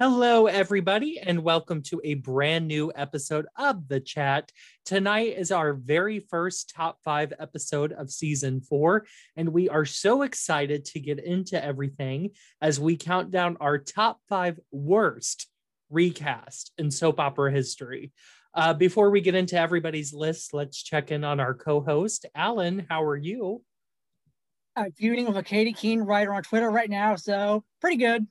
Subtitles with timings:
[0.00, 4.50] Hello, everybody, and welcome to a brand new episode of The Chat.
[4.84, 10.22] Tonight is our very first top five episode of season four, and we are so
[10.22, 12.30] excited to get into everything
[12.60, 15.46] as we count down our top five worst
[15.88, 18.12] recast in soap opera history.
[18.54, 22.26] Uh, before we get into everybody's list, let's check in on our co host.
[22.34, 23.62] Alan, how are you?
[24.76, 28.26] Uh, I'm feuding with a Katy Keene writer on Twitter right now, so pretty good.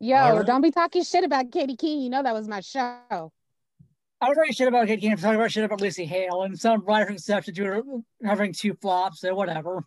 [0.00, 0.46] Yo, Alright.
[0.46, 2.02] don't be talking shit about Katy Keene.
[2.02, 3.32] You know that was my show.
[4.20, 5.12] I was talking shit about Katy Keene.
[5.12, 7.82] I'm talking about shit about Lucy Hale and some writer from substitute are
[8.22, 9.84] having two flops, so whatever.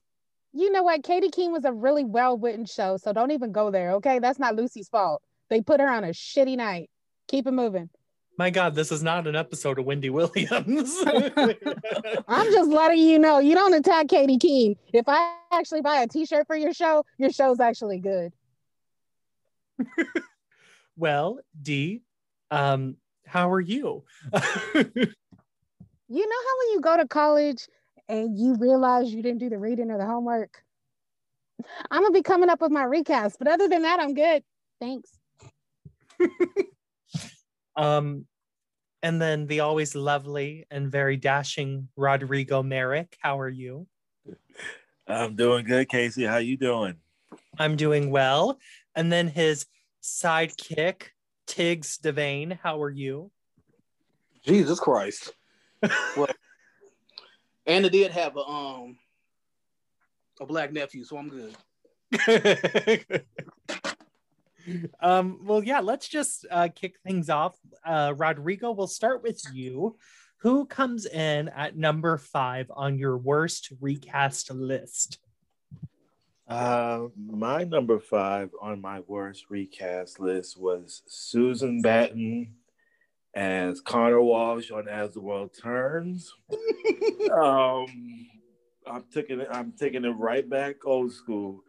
[0.54, 1.04] You know what?
[1.04, 4.20] Katy Keene was a really well written show, so don't even go there, okay?
[4.20, 5.22] That's not Lucy's fault.
[5.50, 6.90] They put her on a shitty night.
[7.28, 7.90] Keep it moving.
[8.38, 10.96] My God, this is not an episode of Wendy Williams.
[12.28, 14.76] I'm just letting you know you don't attack Katy Keene.
[14.94, 18.32] If I actually buy a t-shirt for your show, your show's actually good.
[20.96, 22.04] well, Dee,
[22.52, 24.04] um, how are you?
[26.10, 27.68] You know how when you go to college
[28.08, 30.64] and you realize you didn't do the reading or the homework?
[31.90, 34.44] I'm gonna be coming up with my recast, but other than that, I'm good.
[34.80, 35.10] Thanks.
[37.78, 38.26] Um,
[39.04, 43.16] and then the always lovely and very dashing Rodrigo Merrick.
[43.22, 43.88] How are you?
[45.08, 46.26] I'm doing good, Casey.
[46.26, 46.96] How you doing?
[47.60, 48.60] I'm doing well.
[48.96, 49.66] And then his
[50.04, 51.04] sidekick,
[51.48, 52.58] Tiggz Devane.
[52.62, 53.32] How are you?
[54.44, 55.34] Jesus Christ.
[56.18, 56.28] well,
[57.66, 58.98] Anna did have a um
[60.40, 61.56] a black nephew, so I'm good.
[65.00, 67.56] um, well, yeah, let's just uh, kick things off.
[67.86, 69.98] Uh, Rodrigo, we'll start with you.
[70.42, 75.20] Who comes in at number five on your worst recast list?
[76.48, 82.54] Uh, my number five on my worst recast list was Susan Batten
[83.34, 86.34] as Connor Walsh on As the World Turns.
[87.34, 87.86] um,
[88.86, 89.48] I'm taking it.
[89.52, 91.64] I'm taking it right back old school.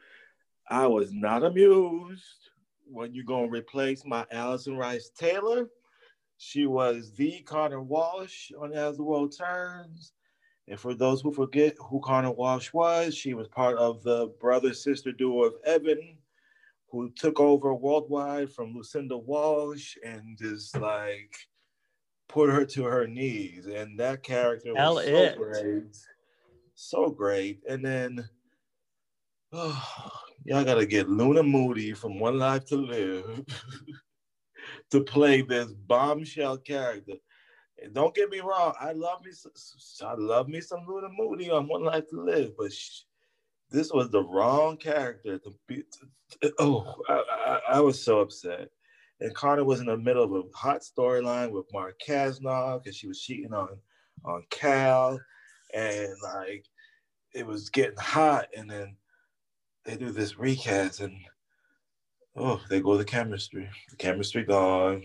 [0.68, 2.50] I was not amused
[2.90, 5.68] when you're gonna replace my Allyson Rice Taylor.
[6.38, 10.12] She was the Connor Walsh on As the World Turns.
[10.68, 14.74] And for those who forget who Connor Walsh was, she was part of the brother
[14.74, 16.18] sister duo of Evan,
[16.90, 21.34] who took over worldwide from Lucinda Walsh and just like
[22.28, 23.66] put her to her knees.
[23.66, 25.36] And that character was so it.
[25.38, 25.96] great.
[26.74, 27.60] So great.
[27.68, 28.28] And then
[29.52, 30.10] oh,
[30.44, 33.44] y'all gotta get Luna Moody from One Life to Live
[34.90, 37.14] to play this bombshell character.
[37.82, 39.32] And don't get me wrong, I love me,
[40.04, 42.72] I love me some Luna Moody on One Life to Live, but
[43.70, 45.84] this was the wrong character to be.
[46.40, 48.68] to- oh, I, I, I was so upset.
[49.20, 53.08] And Connor was in the middle of a hot storyline with Mark Kasnov because she
[53.08, 53.78] was cheating on
[54.24, 55.18] on Cal,
[55.74, 56.64] and like
[57.34, 58.96] it was getting hot, and then
[59.88, 61.16] they do this recast, and
[62.36, 63.70] oh, they go to chemistry.
[63.88, 65.02] The chemistry gone.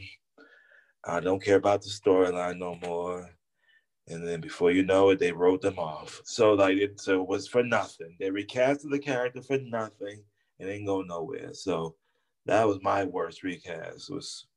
[1.05, 3.29] I don't care about the storyline no more.
[4.09, 6.19] And then before you know it, they wrote them off.
[6.25, 8.17] So like it so it was for nothing.
[8.19, 10.21] They recasted the character for nothing
[10.59, 11.53] and ain't go nowhere.
[11.53, 11.95] So
[12.45, 14.47] that was my worst recast was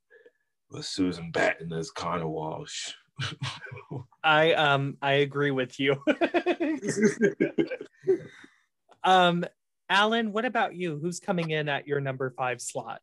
[0.72, 2.92] was Susan Batten as Connor Walsh.
[4.24, 6.02] I um I agree with you.
[9.04, 9.44] um,
[9.88, 10.98] Alan, what about you?
[10.98, 13.00] Who's coming in at your number five slot?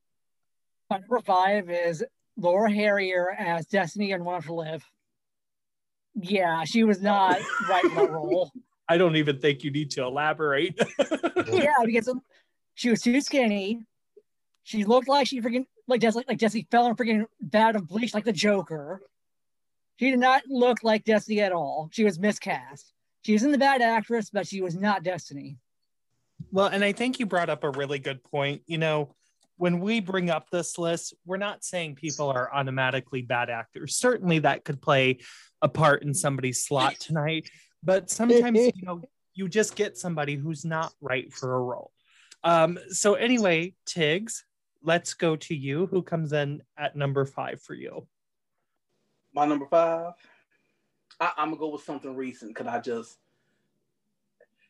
[0.90, 2.04] My number five is
[2.38, 4.84] Laura Harrier as Destiny and Want to Live.
[6.16, 7.40] Yeah, she was not
[7.70, 8.52] right for that role.
[8.88, 10.80] I don't even think you need to elaborate.
[11.52, 12.10] Yeah, because
[12.74, 13.86] she was too skinny.
[14.64, 18.24] She looked like she freaking like Jesse like Jesse in freaking bad of bleach like
[18.24, 19.02] the Joker.
[20.00, 21.90] She did not look like Destiny at all.
[21.92, 22.94] She was miscast.
[23.26, 25.58] She was in the bad actress, but she was not Destiny.
[26.54, 28.62] Well, and I think you brought up a really good point.
[28.68, 29.16] You know,
[29.58, 33.96] when we bring up this list, we're not saying people are automatically bad actors.
[33.96, 35.18] Certainly that could play
[35.64, 37.50] a part in somebody's slot tonight,
[37.82, 39.02] but sometimes, you know,
[39.34, 41.92] you just get somebody who's not right for a role.
[42.44, 44.44] Um, so anyway, Tiggz,
[44.84, 45.88] let's go to you.
[45.88, 48.06] Who comes in at number five for you?
[49.34, 50.14] My number five,
[51.20, 53.18] I, I'm gonna go with something recent because I just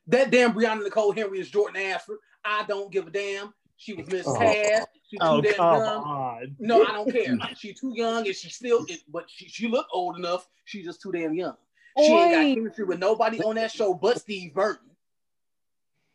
[0.07, 2.17] that damn Briana Nicole Henry is Jordan Ashford.
[2.43, 3.53] I don't give a damn.
[3.77, 4.27] She was miscast.
[4.37, 4.85] Oh.
[5.09, 6.03] She's too Oh, damn come young.
[6.03, 6.55] on.
[6.59, 7.37] No, I don't care.
[7.55, 10.47] She's too young, and she still, is, but she she look old enough.
[10.65, 11.55] She's just too damn young.
[11.99, 14.89] She ain't got chemistry with nobody on that show but Steve Burton.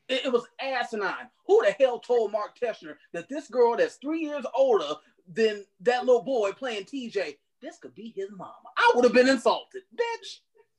[0.09, 1.29] It, it was asinine.
[1.47, 4.95] Who the hell told Mark Teschner that this girl that's three years older
[5.33, 8.55] than that little boy playing TJ, this could be his mama?
[8.77, 10.39] I would have been insulted, bitch.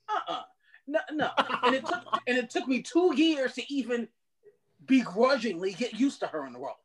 [0.09, 0.41] Uh-uh.
[0.89, 1.29] No, no.
[1.63, 4.07] And it took and it took me two years to even
[4.85, 6.79] begrudgingly get used to her in the role.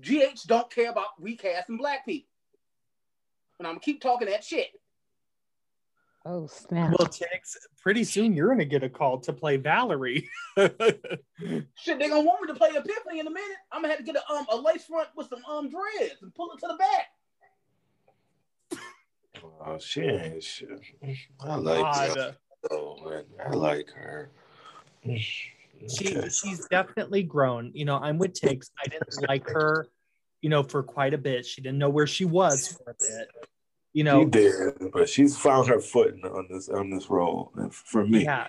[0.00, 2.28] GH don't care about recasting black people.
[3.58, 4.68] And I'm gonna keep talking that shit.
[6.24, 6.90] Oh snap!
[6.98, 10.28] Well, Tiggz, pretty soon you're gonna get a call to play Valerie.
[10.56, 10.80] Shit,
[12.00, 13.58] they gonna want me to play Epiphany in a minute.
[13.70, 16.34] I'm gonna have to get a um a lace front with some um dreads and
[16.34, 17.06] pull it to the back.
[19.64, 20.68] Oh, she ain't shit.
[21.40, 22.16] I like God.
[22.16, 22.36] that.
[22.70, 23.24] though, man.
[23.44, 24.30] I like her.
[25.04, 25.52] she
[25.82, 26.28] Okay.
[26.30, 27.70] she's definitely grown.
[27.74, 28.70] You know, I'm with Tiggz.
[28.82, 29.86] I didn't like her,
[30.40, 31.44] you know, for quite a bit.
[31.44, 33.28] She didn't know where she was for a bit.
[33.92, 38.06] You She know, did, but she's found her footing on this on this role for
[38.06, 38.24] me.
[38.24, 38.48] yeah.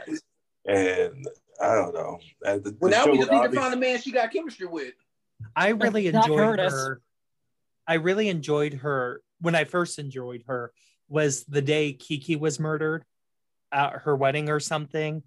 [0.65, 1.25] And
[1.61, 2.19] I don't know.
[2.45, 4.67] And the, Well, now we just would need to find a man she got chemistry
[4.67, 4.93] with.
[5.55, 6.73] I really enjoyed hurt us.
[6.73, 7.01] her.
[7.87, 10.71] I really enjoyed her when I first enjoyed her
[11.09, 13.05] was the day Kiki was murdered
[13.71, 15.23] at her wedding or something.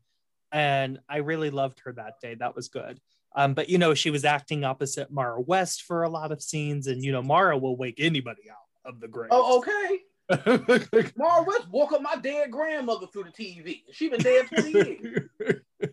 [0.53, 2.35] And I really loved her that day.
[2.35, 3.01] That was good.
[3.35, 6.89] Um, but you know, she was acting opposite Maura West for a lot of scenes,
[6.89, 9.29] and you know, Maura will wake anybody out of the grave.
[9.31, 10.01] Oh, okay.
[11.17, 13.83] Maura West woke up my dead grandmother through the TV.
[13.93, 15.31] She been dead 20 years.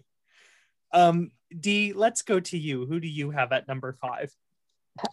[0.93, 2.85] um, Dee, let's go to you.
[2.85, 4.31] Who do you have at number five?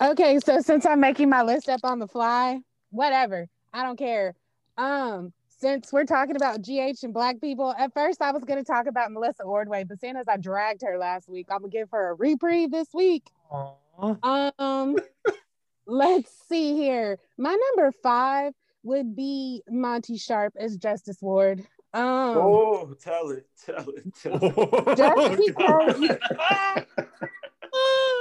[0.01, 2.61] Okay, so since I'm making my list up on the fly,
[2.95, 3.49] whatever.
[3.73, 4.35] I don't care.
[4.79, 8.87] Um, since we're talking about GH and black people, at first I was gonna talk
[8.87, 12.11] about Melissa Ordway, but seeing as I dragged her last week, I'm gonna give her
[12.11, 13.25] a reprieve this week.
[13.51, 14.51] Aw.
[14.59, 14.97] Um,
[15.87, 17.19] let's see here.
[17.39, 18.53] My number five
[18.83, 21.61] would be Monti Sharp as Justus Ward.
[21.93, 24.97] Um, Oh, tell it, tell it, tell it.
[24.97, 26.19] just because,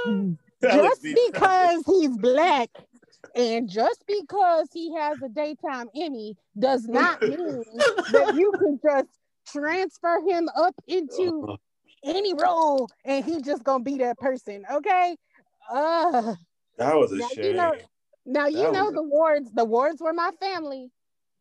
[0.60, 2.70] Tell just because he's black
[3.34, 7.62] and just because he has a daytime Emmy does not mean
[8.12, 9.08] that you can just
[9.46, 11.56] transfer him up into Uh,
[12.04, 14.64] any role and he just gonna be that person.
[14.70, 15.16] Okay.
[15.70, 16.34] Uh
[16.78, 17.56] that was a Now, you shame.
[17.56, 17.74] know-
[18.26, 20.90] now you That know was a- the wards, the wards were my family.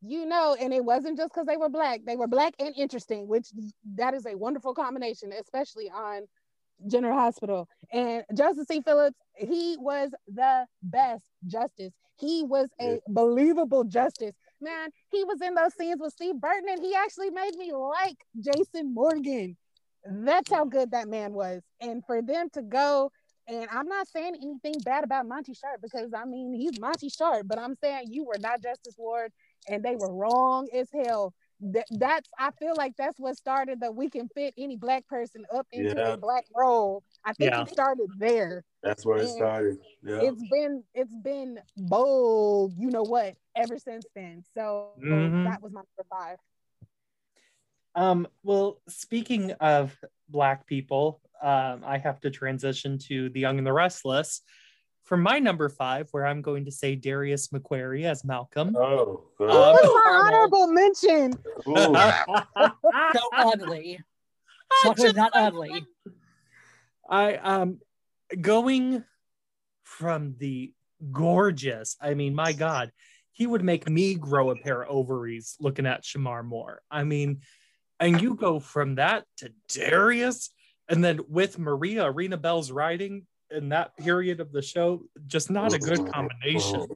[0.06, 3.26] You know, and it wasn't just because they were black, they were black and interesting,
[3.26, 3.48] which
[3.96, 6.28] that is a wonderful combination, especially on
[6.88, 7.68] General Hospital.
[7.92, 8.82] And Justice C.
[8.82, 11.94] Phillips, he was the best justice.
[12.18, 12.98] He was a Yeah.
[13.08, 14.34] believable justice.
[14.62, 18.18] Man, he was in those scenes with Steve Burton, and he actually made me like
[18.40, 19.58] Jason Morgan.
[20.06, 21.62] That's how good that man was.
[21.80, 23.12] And for them to go,
[23.48, 27.48] and I'm not saying anything bad about Monti Sharp because I mean he's Monti Sharp,
[27.48, 29.32] but I'm saying you were not Justus Ward,
[29.68, 31.34] and they were wrong as hell.
[31.72, 35.46] That, that's I feel like that's what started that we can fit any black person
[35.56, 36.14] up into Yeah.
[36.14, 37.04] a black role.
[37.24, 37.62] I think Yeah.
[37.62, 38.66] it started there.
[38.82, 39.78] That's where it started.
[40.04, 40.20] Yeah.
[40.24, 44.44] It's been it's been bold, you know what, ever since then.
[44.54, 45.46] So Mhm.
[45.46, 46.38] that was my number five.
[47.96, 49.96] Um, well, speaking of
[50.28, 54.42] black people, um, I have to transition to The Young and the Restless
[55.04, 58.76] for my number five, where I'm going to say Darius McCrary as Malcolm.
[58.76, 59.50] Oh, good.
[59.52, 61.34] Who Um, was my honorable mention?
[63.16, 64.00] So ugly.
[64.84, 65.86] Something not ugly.
[67.10, 67.80] I um
[68.40, 69.04] going
[69.84, 70.74] from the
[71.12, 72.92] gorgeous, I mean, my God,
[73.32, 76.82] he would make me grow a pair of ovaries looking at Shemar Moore.
[76.90, 77.42] I mean,
[78.00, 80.50] and you go from that to Darius,
[80.90, 85.74] and then with Maria Arena Bell's writing in that period of the show, just not
[85.74, 86.88] a good combination.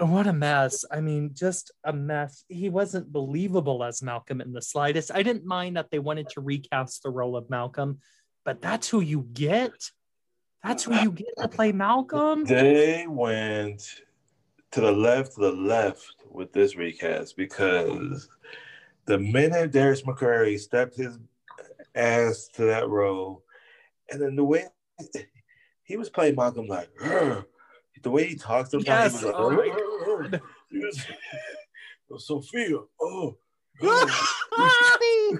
[0.00, 0.84] What a mess.
[0.90, 2.44] I mean, just a mess.
[2.48, 5.12] He wasn't believable as Malcolm in the slightest.
[5.14, 8.00] I didn't mind that they wanted to recast the role of Malcolm,
[8.44, 9.72] but that's who you get.
[10.64, 12.44] That's who you get to play Malcolm.
[12.44, 13.86] They went
[14.72, 18.28] to the left, to the left with this recast because
[19.04, 21.18] the minute Darius McCrary stepped his
[21.94, 23.44] ass to that role,
[24.10, 24.64] and then the way
[25.82, 27.44] he was playing Malcolm, like "Rrr,"
[28.02, 30.40] the way he talks sometimes, Yes, he was like, oh.
[30.70, 31.06] He was-
[32.12, 33.36] oh, Sophia, oh,
[33.82, 34.96] oh.
[35.00, 35.36] see,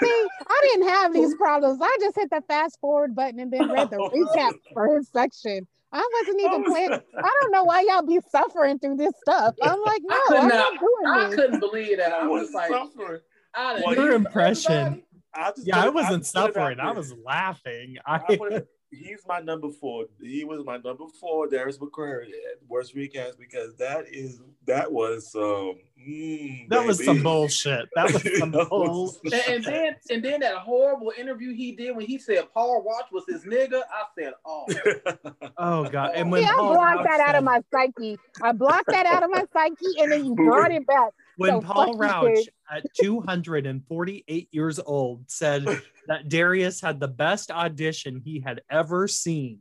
[0.00, 1.80] see, I didn't have these problems.
[1.82, 5.66] I just hit the fast forward button and then read the recap for his section.
[5.90, 6.92] I wasn't even oh, playing.
[6.92, 9.54] I don't know why y'all be suffering through this stuff.
[9.62, 11.34] I'm like, no, could I'm not- not doing I this.
[11.34, 12.12] couldn't believe that.
[12.12, 13.20] I I was was like, suffering.
[13.54, 15.02] I done Well, Your impression.
[15.34, 16.80] I just Yeah, I wasn't just put it out suffering.
[16.80, 17.96] I was laughing.
[18.04, 20.06] I, I put it- he's my number four.
[20.20, 22.30] He was my number four, Darius McCrary,
[22.68, 25.76] worst recast because that is that was um
[26.08, 27.88] Mm, That was some bullshit.
[27.96, 29.32] That was some That bullshit.
[29.48, 33.10] And, and then and then that horrible interview he did when he said Paul Rauch
[33.10, 33.82] was his nigga.
[33.82, 34.64] I said, oh,
[35.58, 36.12] Oh god!
[36.14, 38.16] And when See, I blocked Rauch that out said- of my psyche.
[38.42, 41.10] I blocked that out of my psyche, and then you brought it back.
[41.38, 45.64] When So Paul fuck Rauch at 248 years old said
[46.08, 49.60] that Darius had the best audition he had ever seen.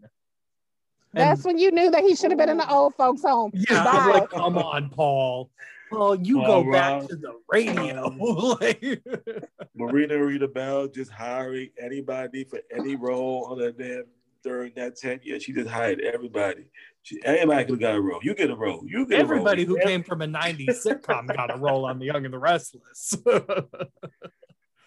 [1.14, 3.52] And- That's when you knew that he should have been in the old folks' home.
[3.54, 5.52] yeah, I was like, come on, Paul.
[5.92, 8.08] Paul, you Paul go back to the radio.
[8.08, 8.18] Um,
[8.60, 9.02] like-
[9.76, 14.04] Maria Arena Bell just hiring anybody for any role on that damn
[14.48, 15.44] during that 10 years.
[15.44, 16.66] She just hired everybody.
[17.04, 18.20] She, everybody could have got a role.
[18.24, 18.84] You get a role.
[18.86, 19.86] You get Everybody a who role.
[19.86, 23.16] came from a 90s sitcom got a role on The Young and the Restless.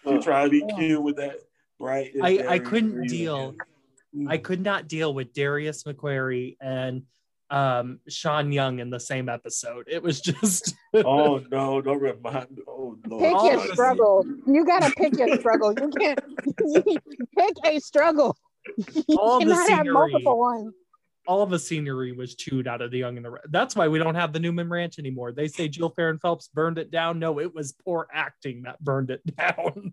[0.09, 1.37] She tried to be cute with that
[1.79, 2.15] bright.
[2.15, 3.55] and I- I couldn't green deal.
[4.15, 4.29] again.
[4.29, 7.03] I could not deal with Darius McCrary and
[7.51, 9.85] um, Sean Young in the same episode.
[9.89, 11.81] It was just oh no!
[11.83, 12.59] Don't remind.
[12.67, 13.23] Oh Lord.
[13.23, 14.25] Pick All your of struggle.
[14.47, 15.73] You gotta pick your struggle.
[15.75, 16.19] You can't
[17.39, 18.37] pick a struggle.
[18.77, 19.93] You All the scenery.
[19.93, 20.75] multiple ones.
[21.27, 23.99] all the scenery was chewed out of the Young and the Re- That's why we
[23.99, 25.33] don't have the Newman Ranch anymore.
[25.33, 27.19] They say Jill Farren Phelps burned it down.
[27.19, 29.93] No, it was poor acting that burned it down.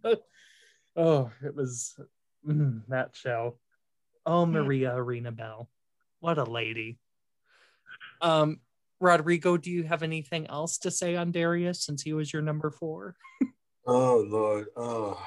[0.96, 1.96] oh, it was
[2.48, 3.58] mm, that show.
[4.26, 5.70] Oh, Maria Arena Bell,
[6.20, 6.98] what a lady.
[8.22, 8.60] Um,
[9.00, 12.72] Rodrigo, do you have anything else to say on Darius since he was your number
[12.72, 13.16] four?
[13.90, 14.66] Oh Lord.
[14.76, 15.18] Oh,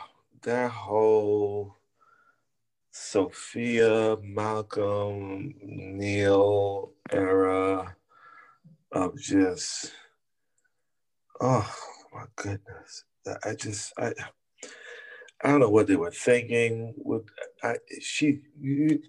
[0.43, 1.79] that whole
[3.01, 7.97] Sophia, Malcolm, Neil era
[8.93, 9.93] of just
[11.41, 11.75] oh
[12.13, 13.05] my goodness.
[13.45, 14.13] I just I
[15.43, 16.93] I don't know what they were thinking.
[16.99, 17.25] With
[17.63, 18.41] I she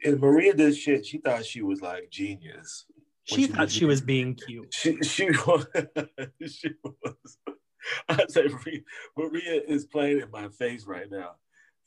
[0.05, 1.05] and Maria did shit.
[1.05, 2.85] She thought she was like genius.
[3.25, 4.73] She she thought was- she was being cute.
[4.73, 5.67] She she was
[6.47, 7.37] she was.
[8.07, 8.79] I say Maria,
[9.17, 11.31] Maria is playing in my face right now,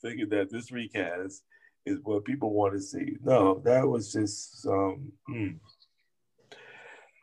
[0.03, 1.43] thinking that this recast
[1.85, 3.17] is what people want to see.
[3.23, 5.11] No, that was just um.
[5.27, 5.47] hmm.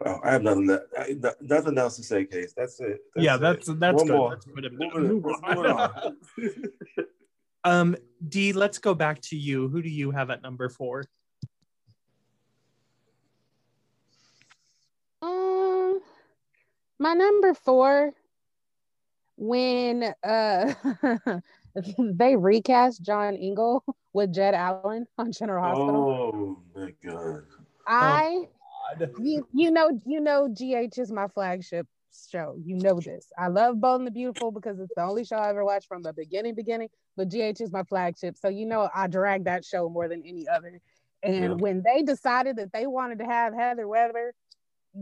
[0.00, 2.52] Well, I have nothing, le- I- no- nothing else to say, Case.
[2.56, 2.98] That's it.
[3.16, 3.40] yeah, it.
[3.40, 4.16] that's that's One good.
[4.16, 4.30] more.
[4.30, 5.56] Let's put it- Moving, move on.
[5.56, 6.16] move on.
[7.64, 7.94] Um,
[8.28, 9.68] Dee, let's go back to you.
[9.68, 11.04] Who do you have at number four?
[15.22, 16.00] Um,
[16.98, 18.12] my number four,
[19.36, 20.74] when uh
[21.98, 27.44] they recast John Ingle with Jed Allan on General Hospital, oh my god!
[27.86, 28.46] I
[29.00, 31.86] oh, you you know you know GH is my flagship
[32.30, 32.56] show.
[32.62, 33.32] You know this.
[33.38, 36.02] I love Bold and the Beautiful because it's the only show I ever watched from
[36.02, 36.88] the beginning beginning.
[37.16, 40.46] But GH is my flagship, so you know I drag that show more than any
[40.48, 40.80] other.
[41.22, 41.54] And Yeah.
[41.54, 44.34] when they decided that they wanted to have Heather Webber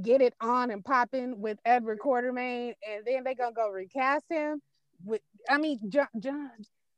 [0.02, 4.62] get it on and popping with Edward Quartermaine, and then they gonna go recast him
[5.04, 6.50] with I mean John, John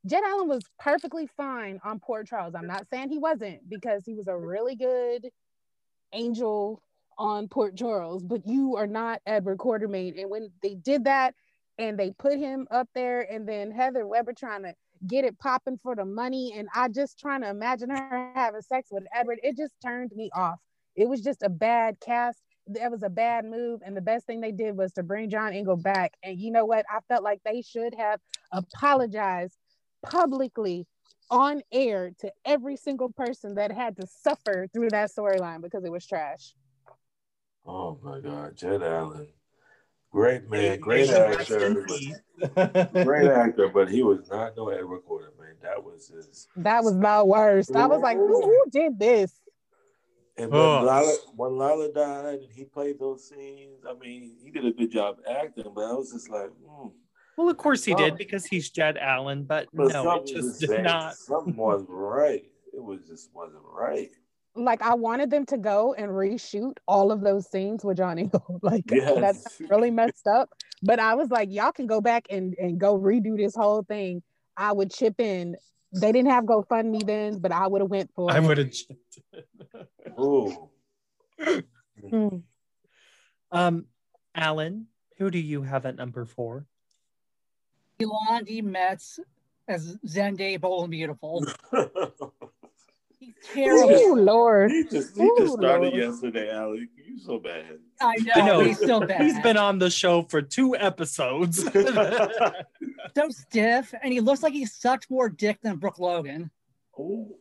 [0.04, 2.54] Jed Allan was perfectly fine on Port Charles.
[2.54, 5.28] I'm not saying he wasn't because he was a really good
[6.12, 6.82] angel
[7.18, 10.18] on Port Charles, but you are not Edward Quartermaine.
[10.18, 11.34] And when they did that
[11.78, 14.74] and they put him up there, and then Heather Webber trying to
[15.06, 18.88] get it popping for the money, and I just trying to imagine her having sex
[18.90, 20.58] with Edward, it just turned me off.
[20.96, 22.42] It was just a bad cast.
[22.66, 23.80] That was a bad move.
[23.84, 26.12] And the best thing they did was to bring John Ingle back.
[26.22, 26.84] And you know what?
[26.90, 28.20] I felt like they should have
[28.52, 29.56] apologized
[30.02, 30.86] publicly
[31.30, 35.92] on air to every single person that had to suffer through that storyline because it
[35.92, 36.54] was trash.
[37.64, 38.56] Oh my god!
[38.56, 39.28] Jed Allan,
[40.10, 44.68] great man, great May he rest actor, but- great actor, but he was not no
[44.68, 45.54] Ed Recorder, man.
[45.62, 46.48] That was his.
[46.56, 47.74] That was my worst.
[47.76, 49.32] I was like, who, who did this?
[50.36, 50.82] And when Ugh.
[50.82, 54.90] Lila when Lila died and he played those scenes, I mean, he did a good
[54.90, 56.88] job acting, but I was just like, hmm.
[57.36, 60.68] Well, of course he did because he's Jed Allan, but But no, it just did
[60.70, 61.16] saying- not.
[61.16, 62.44] Something wasn't right.
[62.74, 64.10] It was just wasn't right.
[64.54, 68.58] Like I wanted them to go and reshoot all of those scenes with John Ingle.
[68.62, 69.18] like Yes.
[69.18, 70.50] that's really messed up.
[70.82, 74.22] But I was like, y'all can go back and, and go redo this whole thing.
[74.56, 75.56] I would chip in.
[75.94, 78.42] They didn't have GoFundMe then, but I would have went for I it.
[78.44, 78.72] would have.
[80.20, 80.68] Ooh.
[82.02, 82.42] Mm.
[83.50, 83.86] Um,
[84.34, 84.86] Alan,
[85.18, 86.66] who do you have at number four?
[88.00, 89.20] Delon de Metz
[89.68, 91.44] as Zendaya Bold and Beautiful.
[93.18, 93.94] He's terrible.
[93.94, 94.70] Oh Lord.
[94.72, 95.94] he just he Ooh, just started Lord.
[95.94, 96.88] yesterday, Alec.
[97.06, 97.78] You so bad.
[98.00, 98.60] I know, I know.
[98.64, 99.20] he's still bad.
[99.20, 101.62] He's been on the show for two episodes.
[103.14, 106.50] so stiff, and he looks like he sucked more dick than Brooke Logan.
[106.98, 107.36] oh,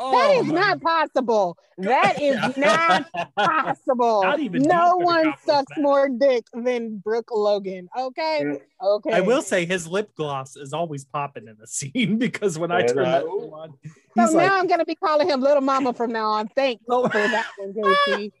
[0.00, 1.58] Oh, That is my- not possible.
[1.78, 4.22] That is not possible.
[4.22, 5.80] Not even no one sucks that.
[5.82, 7.88] more dick than Brooke Logan.
[7.98, 8.60] Okay.
[8.82, 9.12] Okay.
[9.12, 12.86] I will say his lip gloss is always popping in the scene because when I
[12.86, 16.12] turn that on, So he's now like, I'm gonna be calling him little mama from
[16.12, 16.48] now on.
[16.48, 17.08] Thanks Oh.
[17.08, 18.32] for that one, JC.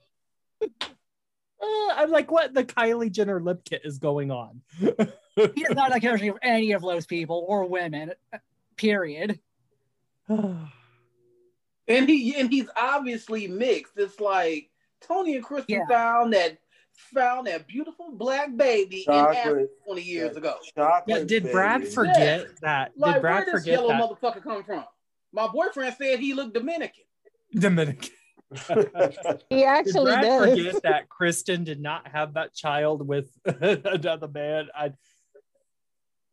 [0.62, 0.86] uh,
[1.96, 4.60] I'm like, what the Kylie Jenner lip kit is going on?
[4.78, 8.12] He does not like chemistry with any of those people or women.
[8.76, 9.38] Period.
[11.88, 13.94] And he and he's obviously mixed.
[13.96, 15.86] It's like Tony and Kristen Yeah.
[15.88, 16.58] found that
[17.14, 20.56] found that beautiful black baby in Africa 20 years ago.
[21.06, 21.92] Yeah, did Brad baby.
[21.92, 22.92] forget that?
[22.96, 24.84] Like did Brad where does forget yellow that motherfucker come from?
[25.32, 27.04] My boyfriend said he looked Dominican.
[27.54, 28.10] Dominican?
[29.50, 30.48] He actually Did Brad does.
[30.58, 34.68] forget that Kristen did not have that child with another man?
[34.74, 34.92] I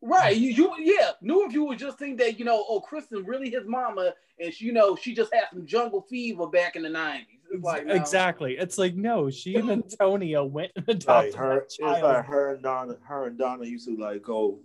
[0.02, 0.36] Right.
[0.36, 1.10] You, you yeah.
[1.20, 4.52] New of you would just think that, you know, oh, Kristen really his mama, and
[4.52, 7.24] she, you know, she just had some jungle fever back in the 90s.
[7.60, 7.94] Like no.
[7.94, 8.56] exactly.
[8.58, 12.54] It's like no, she and Antonio went and like adopted her, that it's like her
[12.54, 12.96] and Donna.
[13.04, 14.58] Her and Donna used to like go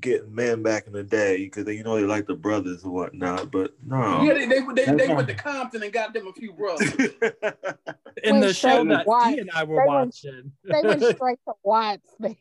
[0.00, 2.92] get men back in the day because they, you know, they like the brothers and
[2.92, 3.50] whatnot.
[3.50, 6.52] But no, Yeah, they, they, they, they went to Compton and got them a few
[6.52, 6.92] brothers.
[8.22, 10.52] in the show that why- Dee and I were they went- watching.
[10.64, 12.14] They went straight to Watts.
[12.20, 12.36] They-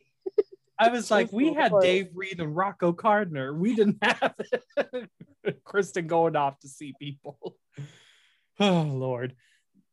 [0.77, 3.55] I was like, we had Dave Reed and Rocco Carner.
[3.55, 4.33] We didn't have
[5.63, 7.55] Kristen going off to see people.
[8.57, 9.35] Oh Lord.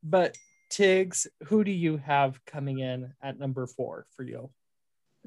[0.05, 0.37] But
[0.71, 4.51] Tiggz, who do you have coming in at number four for you?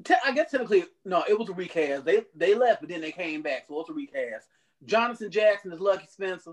[0.04, 2.06] Te- I guess technically, no, it was a recast.
[2.06, 4.46] They they left, but then they came back, so it's a recast.
[4.86, 6.52] Jonathan Jackson is Lucky Spencer.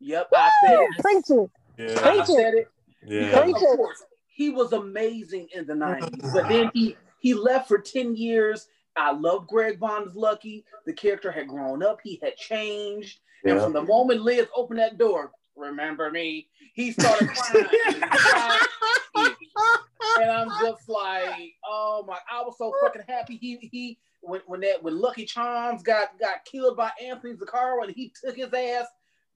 [0.00, 0.90] Yep, I said it.
[1.02, 1.50] Preach it.
[1.78, 2.68] yeah, I said it.
[3.06, 3.44] yeah.
[3.46, 7.78] Because, of course, he was amazing in the 90s, but then he he left for
[7.78, 8.66] 10 years.
[8.96, 10.64] I love Greg as Lucky.
[10.86, 13.20] The character had grown up, he had changed.
[13.44, 17.66] And from the moment Liz opened that door, remember me, he started crying.
[17.92, 18.58] and cried.
[20.20, 22.18] and I'm just like, oh my!
[22.30, 23.36] I was so fucking happy.
[23.36, 27.94] He he when when that when Lucky Charms got got killed by Anthony Zacchara and
[27.94, 28.86] he took his ass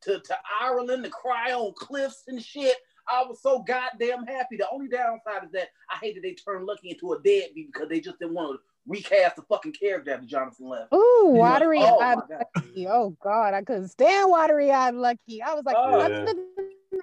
[0.03, 2.77] to to Ireland to cry on cliffs and shit.
[3.09, 4.57] I was so goddamn happy.
[4.57, 7.89] The only downside is that I hate that they turned Lucky into a deadbeat because
[7.89, 10.93] they just didn't want to recast the fucking character after Jonathan left.
[10.95, 12.47] Ooh, watery Oh, eyed God.
[12.57, 12.87] lucky.
[12.89, 15.43] Oh God, I couldn't stand watery eyed lucky.
[15.43, 16.25] I was like, Oh, other yeah.
[16.25, 16.47] than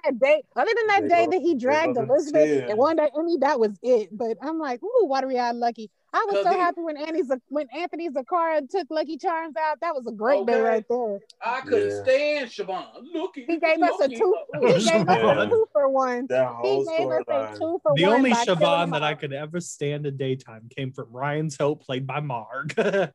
[0.04, 3.10] that day, other than that They day go- that he dragged Elizabeth and one day
[3.16, 4.08] Emmy, that was it.
[4.16, 5.90] But I'm like, ooh, watery eyed lucky.
[6.14, 9.78] I was so he- happy when Annie's when Anthony Zacchara took Lucky Charms out.
[9.80, 11.18] That was a great day right there.
[11.42, 12.02] I couldn't Yeah.
[12.02, 12.86] stand Siobhan.
[13.14, 13.44] Lucky.
[13.46, 14.16] He gave us a Lucky.
[14.16, 14.36] two.
[14.60, 16.22] He gave us a two for one.
[16.22, 17.96] He gave us a two for The one.
[17.96, 21.82] The only by Siobhan that I could ever stand in daytime came from Ryan's Hope,
[21.82, 22.74] played by Marg.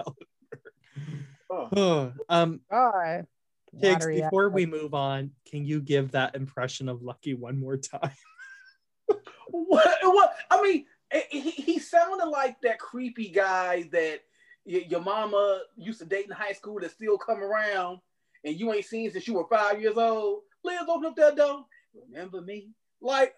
[1.50, 2.12] Oh.
[2.28, 3.26] um, God.
[3.76, 7.78] Tiggz, Watery-eyed before we move on, can you give that impression of Lucky one more
[7.78, 8.12] time?
[9.50, 9.88] What?
[10.02, 10.36] What?
[10.52, 10.86] I mean,
[11.30, 14.20] he, he sounded like that creepy guy that
[14.66, 18.00] y- your mama used to date in high school that still come around
[18.44, 20.42] and you ain't seen since you were five years old.
[20.64, 21.66] Liz, open up that door.
[22.12, 22.70] Remember me?
[23.02, 23.34] Like,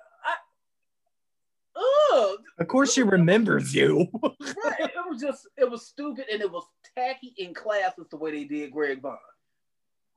[1.75, 4.07] I, ugh, Of course, she remembers you.
[4.23, 4.79] right.
[4.79, 6.65] It was just, it was stupid and it was
[6.97, 9.17] tacky in class classless the way they did Greg Vaughan.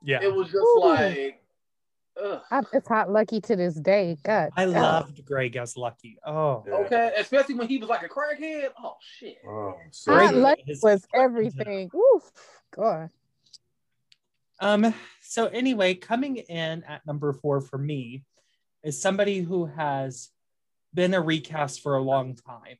[0.02, 0.80] yeah, It was just Ooh.
[0.80, 1.41] like,
[2.22, 2.40] ugh.
[2.50, 4.16] I- It's hot lucky to this day.
[4.24, 4.50] God.
[4.56, 4.72] I God.
[4.74, 6.18] loved Greg as Lucky.
[6.26, 6.74] Oh, Yeah.
[6.74, 8.68] Okay, especially when he was like a crackhead.
[8.82, 9.38] Oh shit.
[9.46, 10.42] Oh, Hot so Greg good.
[10.42, 11.90] lucky his- was everything.
[11.94, 12.30] Oof.
[12.74, 13.10] God.
[14.60, 18.22] Um, so anyway, coming in at number four for me
[18.84, 20.30] is somebody who has
[20.94, 22.76] been a recast for a long time.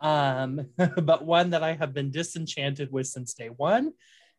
[0.00, 0.68] Um,
[1.02, 3.94] but one that I have been disenchanted with since day one,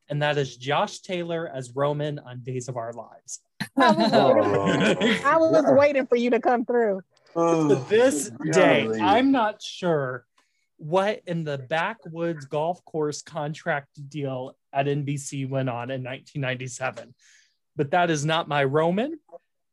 [0.09, 3.39] and that is Josh Taylor as Roman on Days of Our Lives.
[3.77, 5.21] I was, Oh.
[5.25, 7.01] I was waiting for you to come through.
[7.33, 8.89] to Oh, this day.
[9.01, 10.25] I'm not sure
[10.77, 17.13] what in the backwoods golf course contract deal at NBC went on in 1997,
[17.75, 19.19] but that is not my Roman.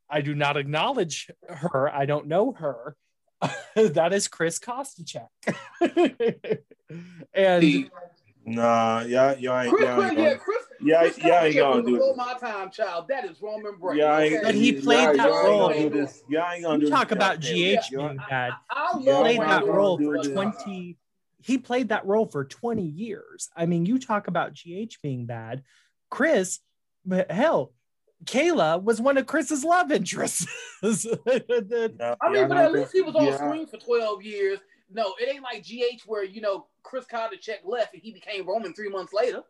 [0.09, 1.89] I do not acknowledge her.
[1.89, 2.95] I don't know her.
[3.75, 5.27] that is Chris Kositchek.
[7.33, 7.89] and See,
[8.47, 11.63] Nah, y'all, y'all ain't, Chris, y'all ain't Chris, yeah, gonna, yeah, Chris yeah, ain't Cunningham
[11.63, 12.17] gonna was do before it.
[12.17, 13.05] my time, child.
[13.09, 13.99] That is Roman Brady.
[13.99, 14.39] Yeah, okay?
[14.43, 15.73] But he played y'all- that y'all role.
[15.73, 16.23] Yeah, I this.
[16.29, 17.45] Ain't gonna do you this talk about GH
[17.91, 18.51] y'all- being bad.
[18.69, 20.97] I He played that role for do 20
[21.41, 25.61] he played that role for 20 years i mean you talk about gh being bad
[26.09, 26.59] chris
[27.05, 27.71] but hell
[28.23, 30.47] kayla was one of chris's love interests
[30.81, 33.35] The- Y'all- I mean, y'all but not at least he was on yeah.
[33.37, 34.59] screen for 12 years.
[34.91, 38.73] No, it ain't like GH where, you know, Chris Kositchek left and he became Roman
[38.73, 39.41] three months later.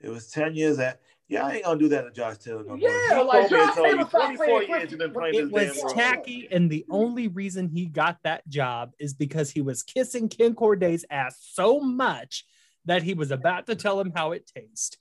[0.00, 2.76] It was ten years at Yeah, I ain't gonna do that to Josh Taylor no
[2.76, 2.78] more.
[2.78, 5.52] Yeah, He like, told me and Josh Taylor 24 years you've been playing It this
[5.52, 5.94] was damn role.
[5.94, 10.54] tacky, and the only reason he got that job is because he was kissing Ken
[10.54, 12.44] Corday's ass so much
[12.86, 14.96] that he was about to tell him how it tastes.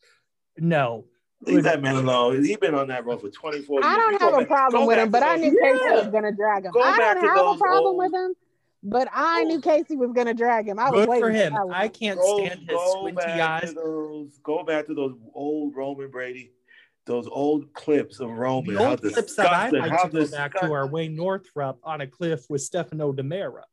[0.57, 1.05] No,
[1.41, 2.43] Leave that man alone.
[2.43, 3.85] He's been on that role for 24 years.
[3.85, 6.31] I don't have a back- problem with him, but I those- knew Casey was gonna
[6.31, 6.71] drag him.
[6.71, 8.33] Go I don't have a problem old- with him,
[8.89, 9.61] but I knew Oh.
[9.61, 10.79] Casey was gonna drag him.
[10.79, 11.53] I was good waiting for him.
[11.53, 11.75] that one.
[11.75, 13.69] I can't Go, stand his go squinty back eyes.
[13.69, 14.39] to those.
[14.43, 16.51] Go back to those old Roman Brady,
[17.05, 18.75] those old clips of Roman.
[18.75, 20.71] The old clips that I like to go back to disgusting.
[20.71, 23.63] are Wayne Northrop on a cliff with Stefano DiMera.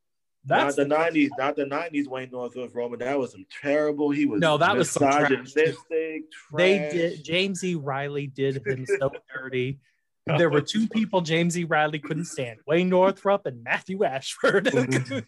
[0.46, 2.06] Not That's the nineties, not the nineties.
[2.06, 2.98] Wayne Northrop Roman.
[2.98, 4.10] That was some terrible.
[4.10, 5.30] He was No, that was some trash.
[5.30, 6.24] misogynistic.
[6.54, 7.24] they did.
[7.24, 7.76] James E.
[7.76, 9.78] Reilly did him so dirty.
[10.26, 11.64] There were two people James E.
[11.64, 14.70] Reilly couldn't stand: Wayne Northrop and Matthew Ashford.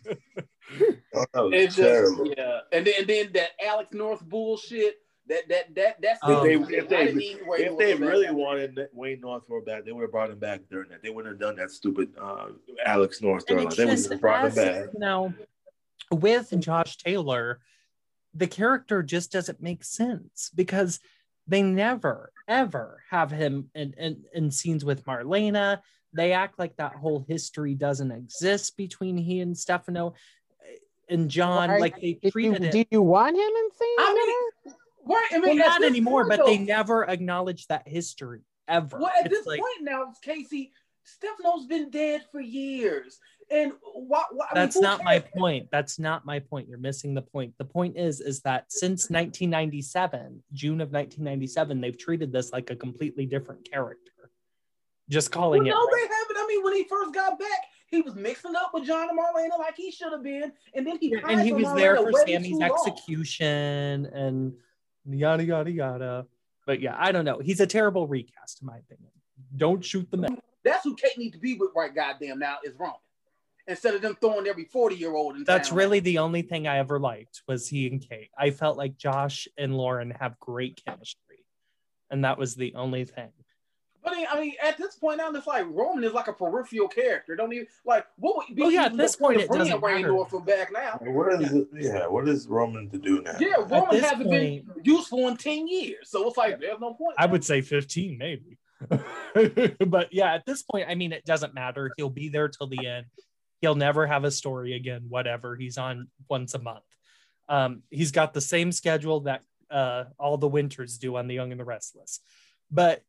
[1.14, 4.96] Oh, that was just yeah, and then and then that Alex North bullshit.
[5.28, 8.00] That that that that's Um, If they, if they, didn't even worry if they that.
[8.00, 11.02] really wanted Wayne Northrop back, they would have brought him back during that.
[11.02, 12.48] They wouldn't have done that stupid uh,
[12.84, 13.76] Alex North and storyline.
[13.76, 14.92] They would have brought him back.
[14.92, 15.32] you know,
[16.10, 17.60] with Josh Taylor,
[18.34, 21.00] the character just doesn't make sense because
[21.46, 25.80] they never ever have him in, in, in scenes with Marlena.
[26.12, 30.14] They act like that whole history doesn't exist between he and Stefano
[31.08, 31.68] and John.
[31.70, 31.80] Right.
[31.80, 32.72] Like they Did you, treated it.
[32.72, 33.98] did you want him in scenes?
[33.98, 35.36] I with her?
[35.36, 38.98] I mean, at not anymore, point, but they never acknowledge that history ever.
[38.98, 40.72] Well, at It's this like, point now, Casey,
[41.04, 44.24] Stefano's been dead for years, and why?
[44.30, 45.68] why I mean, that's not my point.
[45.70, 46.68] That's not my point.
[46.68, 47.54] You're missing the point.
[47.58, 52.76] The point is is that since 1997 june of 1997 they've treated this like a
[52.76, 54.12] completely different character.
[55.08, 56.36] Just Well, calling no, it they haven't.
[56.36, 59.58] I mean, when he first got back, he was mixing up with John and Marlena
[59.58, 64.06] like he should have been, and then he and he was there for Sami's execution
[64.06, 64.52] and
[65.08, 66.26] yada yada yada.
[66.66, 67.38] But yeah i don't know.
[67.38, 69.12] He's a terrible recast in my opinion.
[69.56, 72.74] Don't shoot the man That's who Kate needs to be with right goddamn now is
[72.76, 72.96] Roman.
[73.68, 75.78] Instead of them throwing every 40 year old that's town.
[75.78, 79.48] really the only thing i ever liked was he and kate i felt like josh
[79.58, 81.44] and lauren have great chemistry
[82.10, 83.30] and that was the only thing
[84.04, 87.34] But I mean, at this point now, it's like Roman is like a peripheral character.
[87.34, 89.72] Don't even like what would be Oh, yeah, at this point point, of it bringing
[89.72, 90.12] doesn't matter.
[90.12, 91.00] Northrop back now?
[91.02, 91.66] What is it?
[91.74, 93.34] Yeah, what is Roman to do now?
[93.40, 96.08] Yeah, Roman hasn't been useful in 10 years.
[96.08, 97.16] So it's like there's no point.
[97.18, 98.58] I would say 15, maybe.
[99.86, 101.90] but yeah, at this point, I mean, it doesn't matter.
[101.96, 103.06] He'll be there till the end.
[103.66, 105.56] He'll never have a story again, whatever.
[105.56, 106.84] He's on once a month.
[107.48, 111.50] Um, he's got the same schedule that uh, all the winters do on The Young
[111.50, 112.20] and the Restless.
[112.70, 113.02] But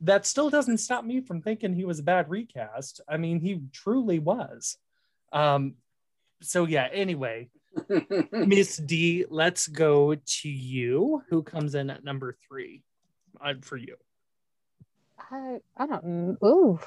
[0.00, 3.02] that still doesn't stop me from thinking he was a bad recast.
[3.06, 4.78] I mean, he truly was.
[5.34, 5.74] Um,
[6.40, 7.50] so yeah, anyway,
[8.32, 11.22] Miss Dee, let's go to you.
[11.28, 12.84] Who comes in at number three
[13.38, 13.96] uh, for you?
[15.30, 16.38] I I don't.
[16.42, 16.80] Ooh,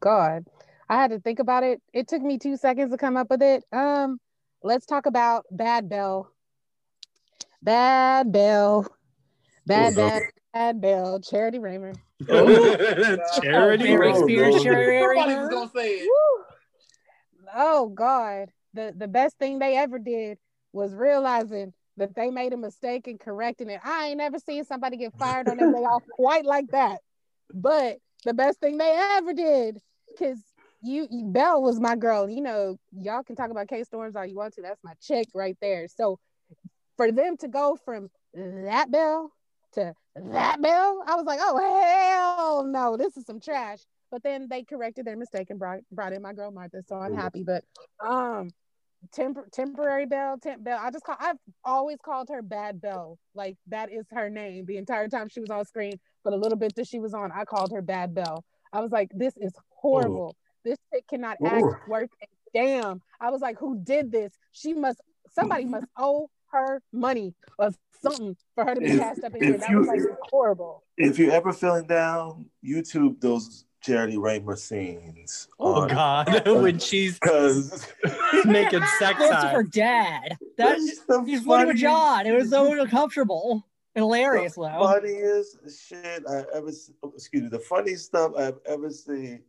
[0.00, 0.46] God,
[0.88, 1.80] I had to think about it.
[1.92, 3.64] It took me two seconds to come up with it.
[3.72, 4.18] Um,
[4.62, 6.30] let's talk about Bad Belle.
[7.62, 8.86] Bad Belle.
[9.66, 11.20] Bad Oh, Bad Bad Belle.
[11.20, 11.94] Charity Rahmer.
[13.42, 14.62] Charity Mary Oh, Spears, Lord.
[14.62, 15.50] Sherry was Raymer.
[15.50, 16.08] gonna say it.
[16.08, 16.44] Woo.
[17.56, 20.38] Oh God, the the best thing they ever did
[20.72, 23.80] was realizing that they made a mistake and correcting it.
[23.84, 26.98] I ain't never seen somebody get fired on their day off quite like that.
[27.52, 30.38] But the best thing they ever did, because
[30.84, 32.28] you, you Belle was my girl.
[32.28, 34.62] You know, y'all can talk about K Storms all you want to.
[34.62, 35.88] That's my chick right there.
[35.88, 36.18] So
[36.96, 39.32] for them to go from that Belle
[39.72, 43.78] to that Belle, I was like, oh hell no, this is some trash.
[44.10, 47.14] But then they corrected their mistake and brought brought in my girl Martha, so I'm
[47.14, 47.42] happy.
[47.42, 47.64] But
[48.06, 48.50] um,
[49.16, 50.78] tempor- temporary Belle, temp Belle.
[50.80, 53.18] I just call I've always called her Bad Belle.
[53.34, 55.98] Like that is her name the entire time she was on screen.
[56.22, 58.44] But a little bit that she was on, I called her Bad Belle.
[58.72, 60.36] I was like, this is horrible.
[60.64, 61.46] This chick cannot Ooh.
[61.46, 63.02] act worth a damn.
[63.20, 64.32] I was like, who did this?
[64.52, 65.00] She must
[65.32, 67.70] somebody must owe her money or
[68.02, 69.54] something for her to be If- cast up in here.
[69.54, 70.00] if That you- was like
[70.30, 70.84] horrible.
[70.96, 75.48] If you're ever feeling down, YouTube those Charity Rahmer scenes.
[75.60, 77.18] Oh God, when she's
[78.44, 79.52] making sex That's eyes.
[79.52, 80.38] her dad.
[80.56, 82.26] That's the he's funny with John.
[82.26, 83.62] It was so uncomfortable
[83.94, 84.86] and hilarious, the though.
[84.86, 86.70] funniest shit I ever
[87.02, 89.42] oh, excuse me, the funniest stuff I've ever seen.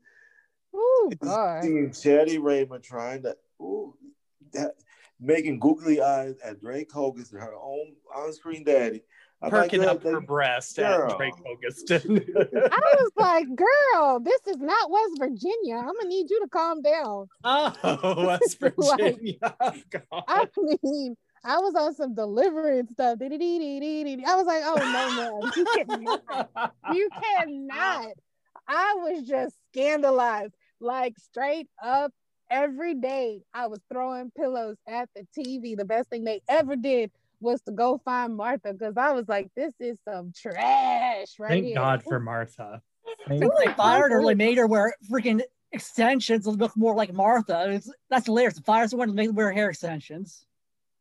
[0.75, 1.63] Oh is God.
[1.63, 3.93] Seeing Charity Rahmer trying to ooh,
[4.53, 4.71] that
[5.19, 9.03] making googly eyes at Drake Hogestyn, her own on-screen daddy.
[9.41, 12.29] I'm like, perking "Girl, up her they- breast girl." at Drake Hogestyn.
[12.71, 15.75] I was like, girl, this is not West Virginia.
[15.77, 17.27] I'm gonna need you to calm down.
[17.43, 19.37] oh, West Like- Virginia.
[19.59, 20.23] Oh, God.
[20.27, 20.47] I
[20.83, 23.19] mean, I was on some deliverance stuff.
[23.21, 23.25] I
[24.35, 26.73] was like, oh no, man, you cannot.
[26.93, 28.07] You cannot.
[28.67, 32.11] I was just scandalized, like straight up
[32.49, 33.41] every day.
[33.53, 35.75] I was throwing pillows at the TV.
[35.75, 39.49] The best thing they ever did was to go find Martha because I was like,
[39.55, 41.75] this is some trash right Thank here.
[41.75, 42.81] God for Martha.
[43.27, 44.23] Thank- They really fired her.
[44.23, 47.71] They made her wear freaking extensions to look more like Martha.
[47.71, 48.55] It's, that's hilarious.
[48.55, 50.45] The fires the one to make her wear hair extensions.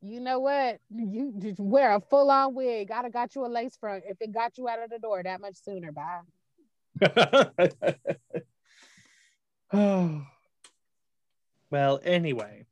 [0.02, 0.80] You know what?
[0.94, 2.90] You just wear a full on wig.
[2.90, 5.22] I'd have got you a lace front if it got you out of the door
[5.22, 5.92] that much sooner.
[5.92, 6.20] Bye.
[9.74, 10.26] oh.
[11.70, 12.66] Well, anyway,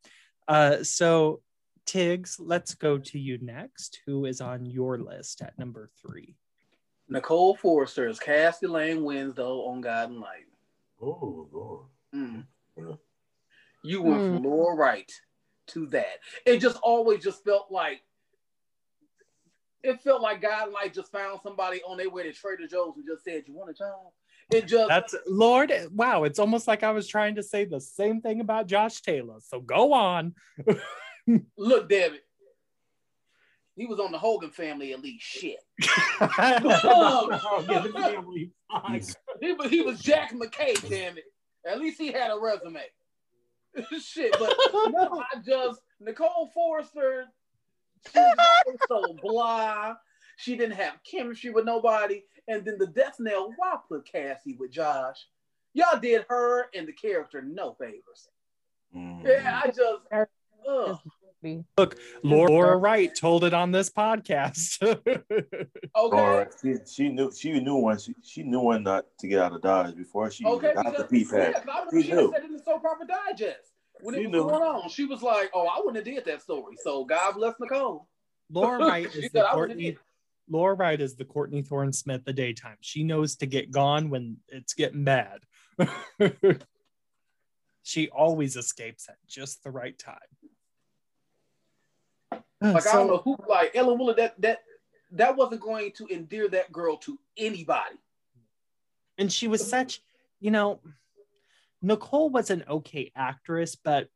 [0.47, 1.41] uh, so
[1.87, 4.01] Tiggz, let's go to you next.
[4.07, 6.37] Who is on your list at number three?
[7.09, 10.47] Nicole Forester is Cassie Layne Winslow on Guiding Light.
[11.01, 11.87] Oh, Lord.
[12.15, 12.45] Mm.
[12.77, 12.95] Yeah.
[13.83, 15.11] You went from Laura Wright
[15.69, 16.21] to that.
[16.47, 18.03] It just always just felt like
[19.83, 23.05] it felt like Guiding Light just found somebody on their way to Trader Joe's and
[23.05, 24.13] just said, "You want a job?"
[24.51, 25.73] It just That's Lord.
[25.93, 29.37] Wow, it's almost like I was trying to say the same thing about Josh Taylor.
[29.41, 30.35] So go on.
[31.57, 32.21] look, David.
[33.75, 35.25] He was on the Hogan family at least.
[35.25, 35.59] Shit.
[39.41, 41.25] He was, he was Jack McKay, damn it.
[41.67, 42.83] At least he had a resume.
[44.01, 44.55] Shit, but
[44.91, 47.27] no, I just Nicole Forester,
[48.13, 49.95] she was so blah.
[50.37, 52.23] She didn't have chemistry with nobody.
[52.49, 55.27] And then the death nail why put Cassie with Josh?
[55.75, 58.29] Y'all did her and the character no favors.
[58.95, 59.25] Mm.
[59.25, 60.03] Yeah, I just
[60.69, 60.99] ugh.
[61.77, 64.81] Look, Laura Wright told it on this podcast.
[64.83, 65.69] okay.
[65.97, 69.53] Or she, she knew she knew when she, she knew when not to get out
[69.53, 71.67] of Dodge before she Okay, got the because, P yeah, pad.
[71.67, 72.33] 'cause I She she knew.
[72.33, 74.49] said it in the soap opera digest when She it was knew.
[74.51, 74.89] going on.
[74.89, 78.07] She was like, "Oh, I wouldn't have did that story." So God bless Nicole.
[78.51, 79.97] Laura Wright is said, the Courtney.
[80.47, 82.77] Did." Laura Wright is the Courtney Thorne Smith the daytime.
[82.81, 85.41] She knows to get gone when it's getting bad.
[87.83, 90.19] she always escapes at just the right time.
[92.61, 94.61] Like I don't know who, like Ellen Wheeler, that that
[95.13, 97.97] that wasn't going to endear that girl to anybody.
[99.19, 100.01] and she was such,
[100.41, 100.81] you know,
[101.83, 104.09] Nicole was an okay actress, but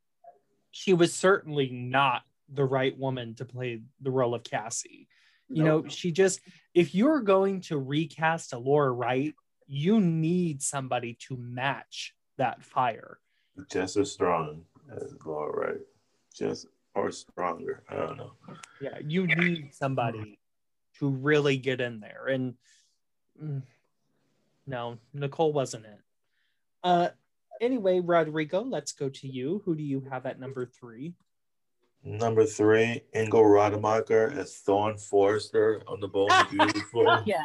[0.70, 5.08] she was certainly not the right woman to play the role of Cassie.
[5.48, 6.40] You know, she just,
[6.74, 9.34] if you're going to recast a Laura Wright,
[9.66, 13.18] you need somebody to match that fire.
[13.70, 15.80] Just as strong as Laura Wright.
[16.34, 17.82] Just or stronger.
[17.88, 18.32] I don't know.
[18.80, 20.38] Yeah, you need somebody
[20.98, 22.26] to really get in there.
[22.28, 22.54] And
[23.42, 23.62] mm,
[24.66, 26.00] no, Nicole wasn't it.
[26.82, 27.08] Uh,
[27.60, 29.62] anyway, Rodrigo, let's go to you.
[29.64, 31.14] Who do you have at number three?
[32.06, 37.22] Number three, Ingo Rademacher as Thorne Forrester on the Bold and Beautiful.
[37.26, 37.40] Yes.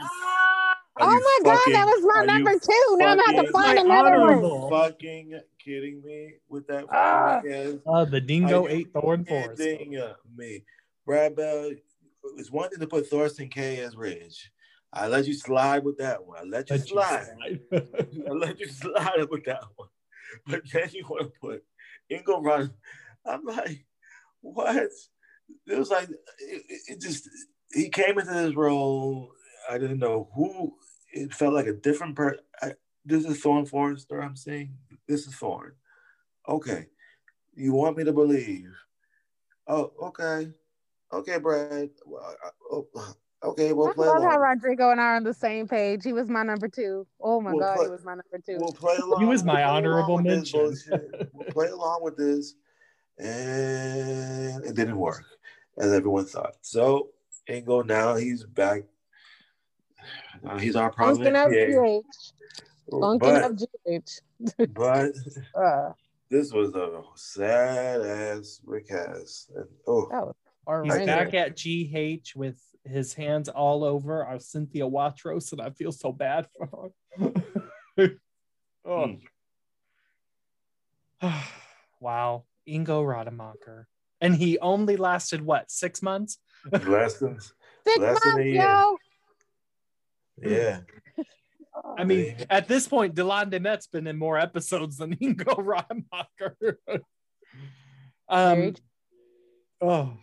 [0.98, 2.98] Are oh you my god, that was my number two.
[3.00, 4.70] Now I'm gonna have to fucking- find My another one.
[4.70, 7.42] fucking kidding me with that Ah.
[7.88, 9.60] Uh, the Dingo ate Thorne Forest.
[9.60, 10.00] kidding
[10.38, 10.64] me?
[11.08, 11.72] Brad Bell,
[12.38, 14.52] it's one thing to put Thorsten Kaye as Ridge.
[14.94, 16.38] I let you slide with that one.
[16.38, 17.26] I let you Let you slide.
[17.72, 17.88] slide.
[18.30, 19.88] I let you slide with that one.
[20.46, 21.64] But then you want to put
[22.12, 22.72] Ingo Run.
[23.26, 23.86] I'm like,
[24.42, 24.76] what?
[25.68, 26.18] It was like, it,
[26.70, 27.28] it- it just,
[27.74, 29.32] he came into this role.
[29.70, 30.74] I didn't know who,
[31.14, 32.40] it felt like a different person.
[33.06, 34.76] This is Thorne Forrester, I'm seeing.
[35.08, 35.74] This is Thorne.
[36.48, 36.88] Okay.
[37.56, 38.72] You want me to believe?
[39.68, 40.52] Oh, okay.
[41.14, 41.90] Okay, Brad.
[42.06, 42.88] Well, I- oh,
[43.44, 44.40] okay, we'll I play love how.
[44.40, 46.02] Rodrigo and I are on the same page.
[46.04, 47.06] He was my number two.
[47.20, 48.58] Oh my We'll god, play- he was my number two.
[48.60, 49.20] We'll play along.
[49.22, 50.74] He was my we'll honorable mention.
[51.34, 52.56] We'll play along with this,
[53.18, 55.24] and it didn't work
[55.78, 56.56] as everyone thought.
[56.62, 57.10] So
[57.50, 58.84] Ingo now he's back.
[60.44, 62.06] Now he's our Funkin' prominent up GH.
[62.92, 63.52] Funkin' up
[63.86, 64.74] But, GH.
[64.74, 65.12] but
[65.56, 65.92] Uh,
[66.30, 69.52] this was a sad ass recast.
[69.56, 70.36] And, oh, that was
[70.84, 75.92] He's back at GH with his hands all over our Cynthia Watros, and I feel
[75.92, 76.92] so bad for
[77.98, 78.14] her.
[78.86, 79.18] oh.
[82.00, 82.44] wow.
[82.68, 83.88] Ingo Rademacher.
[84.20, 86.38] And he only lasted what, six months?
[86.72, 87.40] less than
[87.88, 88.62] Six less than a months, year.
[88.62, 88.98] yo.
[90.44, 90.80] yeah.
[91.98, 96.80] I mean, at this point, Delon de Metz's been in more episodes than Ingo Rademacher.
[98.30, 98.76] Um,
[99.82, 100.14] oh.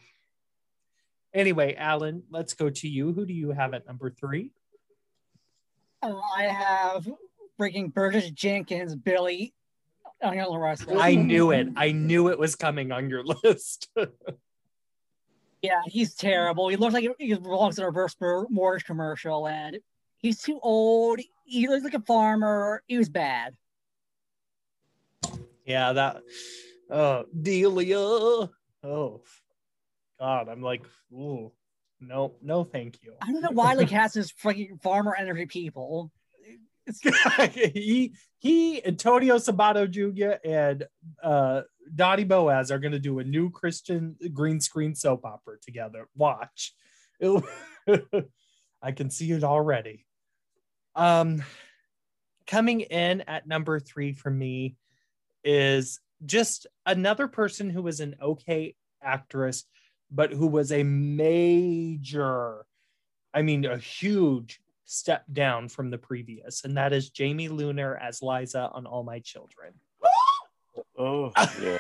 [1.35, 3.12] Anyway, Alan, let's go to you.
[3.12, 4.53] Who do you have at number three?
[6.03, 7.09] Uh, I have
[7.61, 9.53] freaking Burgess Jenkins, Billy,
[10.22, 10.85] on your rest.
[10.88, 11.68] I knew it.
[11.76, 13.88] I knew it was coming on your list.
[15.62, 16.68] Yeah, he's terrible.
[16.68, 19.78] He looks like he belongs in a reverse mor- mortgage commercial, and
[20.18, 21.20] he's too old.
[21.44, 22.83] He looks like a farmer.
[22.87, 23.57] He was bad.
[25.64, 26.22] Yeah, that.
[26.90, 27.98] Oh, Delia.
[27.98, 29.22] Oh,
[30.20, 31.52] God, I'm like, ooh,
[32.00, 33.14] no, no, thank you.
[33.20, 36.11] I don't know why like has this fucking farmer energy people.
[37.53, 40.38] He he Antonio Sabato Jr.
[40.48, 40.87] and
[41.22, 41.62] uh
[41.94, 46.09] Dottie Boaz are gonna do a new Christian green screen soap opera together.
[46.14, 46.74] Watch.
[47.22, 50.07] I can see it already.
[50.94, 51.42] Um
[52.46, 54.77] coming in at number three for me
[55.44, 59.64] is just another person who was an okay actress,
[60.11, 62.64] but who was a major,
[63.33, 68.22] I mean, a huge step down from the previous, and that is Jamie Luner as
[68.22, 69.74] Liza on All My Children.
[70.96, 71.79] Oh, yeah.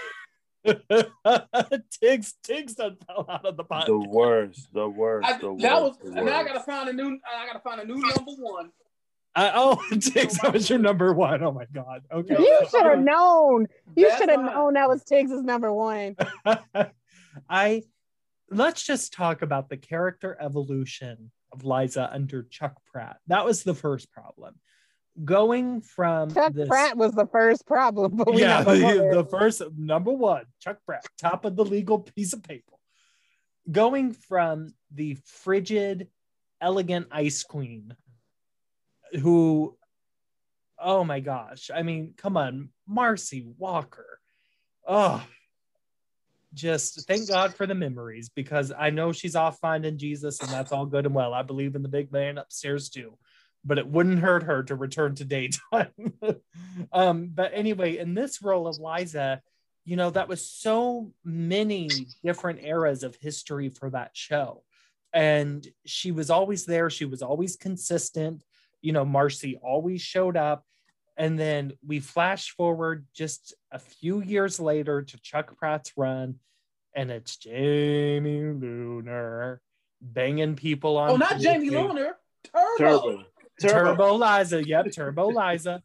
[0.66, 3.86] Tiggz, Tiggz done fell out of the pot.
[3.86, 6.14] the worst, the worst, I, the that was worst.
[6.14, 8.70] the now I gotta find a new I gotta find a new number one.
[9.34, 11.42] Uh, oh, Tiggz, that was your number one.
[11.42, 12.02] Oh my God.
[12.12, 12.36] Okay.
[12.38, 13.66] You should have known.
[13.96, 14.46] You should have fine.
[14.46, 16.16] known that was Tiggz's number one.
[17.48, 17.82] I
[18.50, 23.18] let's just talk about the character evolution of Liza under Chuck Pratt.
[23.26, 24.54] That was the first problem.
[25.24, 28.98] Going from Chuck this, Pratt was the first problem, but we yeah, not gonna go
[28.98, 29.14] there.
[29.14, 32.74] the, the first number one, Chuck Pratt, top of the legal piece of paper.
[33.70, 36.08] Going from the frigid,
[36.60, 37.96] elegant ice queen,
[39.20, 39.76] who,
[40.78, 44.20] oh my gosh, I mean, come on, Marcy Walker.
[44.86, 45.22] Oh,
[46.54, 50.72] just thank God for the memories because I know she's off finding Jesus and that's
[50.72, 51.34] all good and well.
[51.34, 53.18] I believe in the big man upstairs too,
[53.64, 56.14] but it wouldn't hurt her to return to daytime.
[56.92, 59.42] um, but anyway, in this role of Liza,
[59.84, 61.88] you know, that was so many
[62.22, 64.62] different eras of history for that show.
[65.12, 68.44] And she was always there, she was always consistent.
[68.82, 70.64] You know, Marcy always showed up.
[71.18, 76.36] And then we flash forward just a few years later to Chuck Pratt's run,
[76.94, 79.58] and it's Jamie Luner
[80.00, 81.10] banging people on.
[81.10, 81.88] Oh, not pool Jamie tables.
[81.88, 82.16] Lunar.
[82.78, 83.24] Turbo.
[83.60, 83.96] Turbo.
[83.96, 85.82] Turbo Liza, yep, Turbo Liza,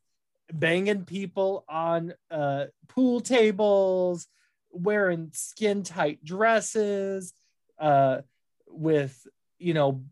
[0.53, 4.27] banging people on uh, pool tables,
[4.71, 7.33] wearing skin tight dresses,
[7.79, 8.19] uh,
[8.67, 9.25] with
[9.57, 10.03] you know,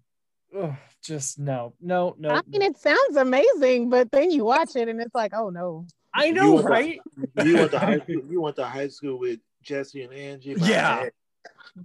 [0.57, 2.29] ugh, just no, no, no.
[2.29, 5.85] I mean, it sounds amazing, but then you watch it and it's like, oh no.
[6.13, 6.99] I know, were- right?
[7.43, 8.21] You went to high school.
[8.29, 10.55] You went to high school with Jesse and Angie.
[10.57, 10.99] Yeah.
[10.99, 11.11] head.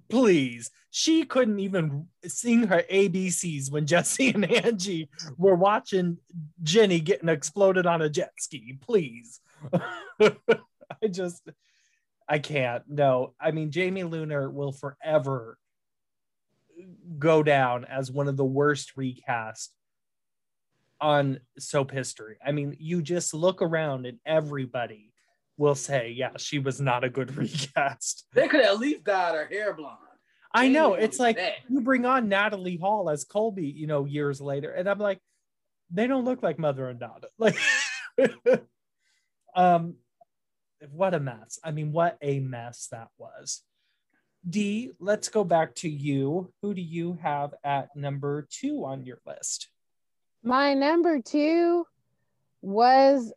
[0.09, 6.18] Please, she couldn't even sing her ABCs when Jesse and Angie were watching
[6.62, 8.76] Jenny getting exploded on a jet ski.
[8.81, 9.40] Please,
[10.20, 11.48] I just,
[12.29, 12.83] I can't.
[12.88, 15.57] No, I mean Jamie Luner will forever
[17.18, 19.72] go down as one of the worst recast
[21.00, 22.36] on soap history.
[22.44, 25.12] I mean, you just look around and everybody
[25.56, 28.26] will say, yeah, she was not a good recast.
[28.32, 29.98] They could at least dyed her hair blonde.
[30.54, 30.94] I know.
[30.94, 31.54] It's like that.
[31.68, 35.20] you bring on Natalie Hall as Colby, you know, years later, and I'm like,
[35.90, 37.28] they don't look like mother and daughter.
[37.38, 37.58] Like,
[39.54, 39.96] um,
[40.90, 41.58] what a mess.
[41.62, 43.62] I mean, what a mess that was.
[44.48, 46.52] Dee, let's go back to you.
[46.62, 49.68] Who do you have at number two on your list?
[50.42, 51.87] My number two
[52.62, 53.32] was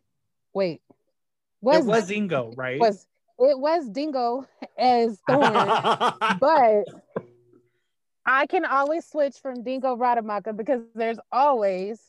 [0.54, 0.82] wait.
[1.60, 2.78] Was it was Ingo, right?
[2.78, 3.06] was
[3.40, 4.46] it was Dingo
[4.78, 5.72] as Thorne,
[6.38, 6.84] but
[8.24, 12.00] I can always switch from Ingo Rademacher because there's always,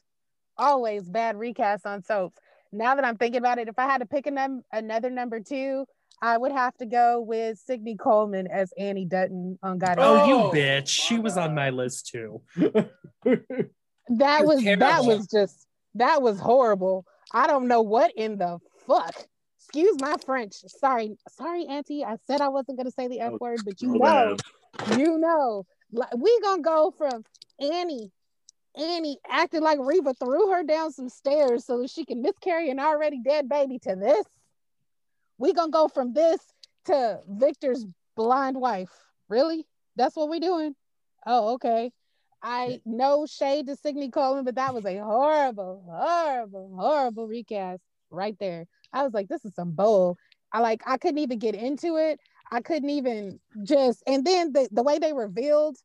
[0.57, 2.37] always bad recasts on soaps.
[2.71, 5.39] Now that I'm thinking about it, if I had to pick a num- another number
[5.39, 5.85] two,
[6.21, 9.95] I would have to go with Signy Coleman as Annie Dutton on God.
[9.99, 10.87] oh, you bitch.
[10.87, 12.41] She was on my list too.
[12.55, 12.89] that
[13.25, 17.05] You're was that was just that was horrible.
[17.33, 19.15] I don't know what in the fuck.
[19.59, 20.55] Excuse my French.
[20.67, 22.03] Sorry, sorry, Auntie.
[22.03, 24.37] I said I wasn't gonna say the F word, but you oh, know,
[24.97, 27.23] you know, like we gonna go from
[27.59, 28.11] Annie,
[28.77, 32.79] Annie acting like Reva threw her down some stairs so that she can miscarry an
[32.79, 34.25] already dead baby to this.
[35.41, 36.39] We gonna go from this
[36.85, 37.83] to Victor's
[38.15, 38.91] blind wife.
[39.27, 39.65] Really?
[39.95, 40.75] That's what we're doing?
[41.25, 41.91] Oh, okay.
[42.43, 47.81] I no shade to Signy Coleman, but that was a horrible, horrible, horrible recast
[48.11, 48.67] right there.
[48.93, 50.19] I was like, this is some bull.
[50.53, 52.19] I like I couldn't even get into it.
[52.51, 55.75] I couldn't even just and then the, the way they revealed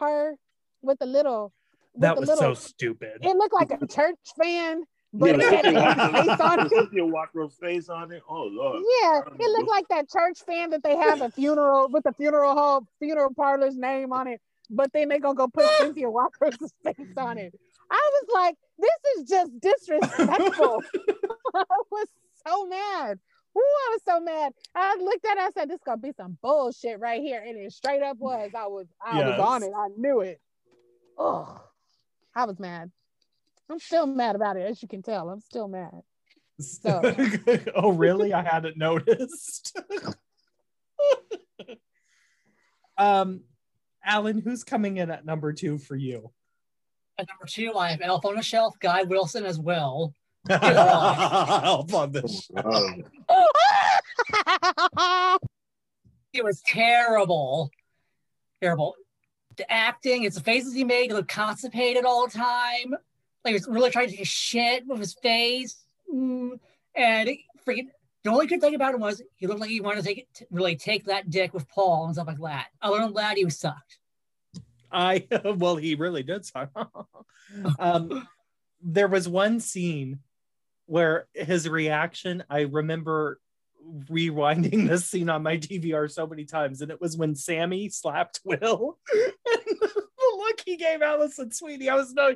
[0.00, 0.34] her
[0.82, 1.52] with the little
[1.92, 3.18] with that was little so stupid.
[3.22, 4.82] it looked like a church fan
[5.14, 6.68] but Yeah, it had Cynthia face on.
[6.68, 8.22] Cynthia Walker's face on it.
[8.28, 8.82] Oh Lord.
[9.00, 12.52] Yeah, it looked like that church fan that they have a funeral with the funeral
[12.52, 17.16] hall funeral parlor's name on it, but then they gonna go put Cynthia Walker's face
[17.16, 17.54] on it.
[17.90, 20.82] I was like, this is just disrespectful.
[21.54, 22.06] I was
[22.46, 23.18] so mad.
[23.56, 24.52] Ooh, I was so mad.
[24.74, 27.40] I looked at it, I said, this gonna be some bullshit right here.
[27.46, 28.50] And it straight up was.
[28.56, 29.70] I was I was on it.
[29.76, 30.40] I knew it.
[31.16, 31.60] Oh,
[32.34, 32.90] I was mad.
[33.70, 35.28] I'm still mad about it, as you can tell.
[35.30, 36.00] I'm still mad.
[36.60, 37.00] So-
[37.74, 38.32] oh, really?
[38.32, 39.76] I hadn't noticed.
[42.98, 43.40] um,
[44.04, 46.30] Alan, who's coming in at number two for you?
[47.18, 50.14] At number two, I have Elf on the Shelf, Guy Wilson as well.
[50.50, 53.48] Elf on the Oh,
[56.32, 57.70] It was terrible.
[58.60, 58.94] Terrible.
[59.56, 62.94] The acting, it's the faces he made, he looked constipated all the time.
[63.44, 65.84] Like he was really trying to shit with his face.
[66.12, 66.58] Mm.
[66.96, 67.30] And
[67.66, 67.88] freaking
[68.24, 70.76] the only good thing about him was he looked like he wanted to take really
[70.76, 72.68] take that dick with Paul and stuff like that.
[72.80, 73.98] Other than that, he was sucked.
[74.90, 76.70] I well, he really did suck.
[77.78, 78.26] um,
[78.82, 80.20] there was one scene
[80.86, 82.44] where his reaction.
[82.48, 83.40] I remember
[84.08, 88.40] rewinding this scene on my DVR so many times, and it was when Sami slapped
[88.44, 88.98] Will.
[89.12, 89.32] and
[89.80, 92.34] the look he gave Alison Sweeney, I was no.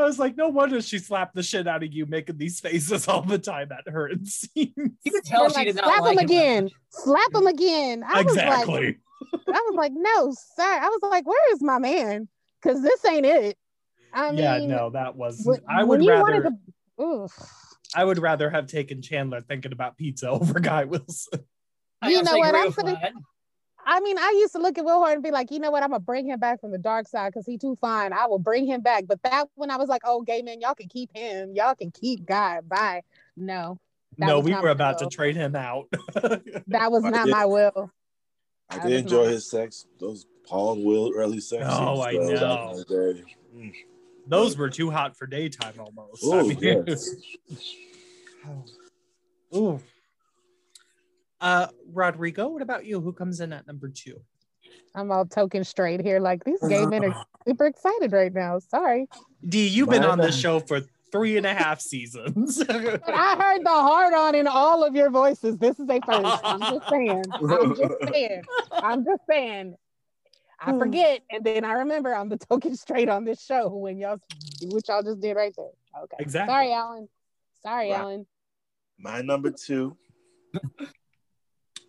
[0.00, 3.06] I was like, no wonder she slapped the shit out of you, making these faces
[3.08, 4.08] all the time at her.
[4.08, 6.24] It seems You could tell They're she like, did not slap like him him.
[6.24, 6.70] again.
[6.90, 8.04] Slap him again.
[8.06, 8.98] I was like, exactly.
[9.32, 10.62] I was like, no, sir.
[10.62, 12.28] I was like, where is my man?
[12.62, 13.56] Because this ain't it.
[14.12, 15.42] I yeah, mean, no, that was.
[15.44, 16.22] when- I would you rather.
[16.22, 17.28] wanted to-
[17.94, 21.40] I would rather have taken Chandler thinking about pizza over Guy Wilson.
[22.06, 23.12] You know what, I'm with finna- that.
[23.92, 25.82] I mean, I used to look at Will Hart and be like, you know what?
[25.82, 28.12] I'm gonna bring him back from the dark side because he too fine.
[28.12, 29.04] I will bring him back.
[29.08, 31.54] But that when I was like, oh, gay man, y'all can keep him.
[31.56, 32.60] Y'all can keep Guy.
[32.60, 33.02] Bye.
[33.36, 33.78] No,
[34.16, 35.88] no, we were my about to trade him out.
[36.68, 37.90] that was not did- my will.
[38.70, 39.86] I I did enjoy not- his sex.
[39.98, 41.64] Those Paul and Will early sex.
[41.66, 42.70] Oh, I though, back know.
[42.70, 42.84] in the
[43.14, 43.24] day.
[43.56, 43.72] Mm.
[44.28, 46.22] Those were too hot for daytime almost.
[46.24, 47.10] I Oh, mean- yes.
[49.56, 49.80] Ooh.
[51.40, 53.00] Uh, Rodrigo, what about you?
[53.00, 54.20] Who comes in at number two?
[54.94, 56.20] I'm all token straight here.
[56.20, 58.58] Like these gay men are super excited right now.
[58.58, 59.08] Sorry.
[59.48, 60.80] Dee, you've been on this show for
[61.12, 62.60] three and a half seasons.
[62.68, 65.56] I heard the hard on in all of your voices.
[65.58, 66.40] This is a first.
[66.44, 67.24] I'm just saying.
[67.32, 68.42] I'm just saying.
[68.72, 69.74] I'm just saying.
[70.62, 74.18] I forget, and then I remember I'm the token straight on this show when y'all
[74.60, 75.70] do what y'all just did right there.
[76.02, 76.16] Okay.
[76.18, 76.52] Exactly.
[76.52, 77.08] Sorry, Alan.
[77.62, 77.94] Sorry, Wow.
[77.96, 78.26] Alan.
[78.98, 79.96] My number two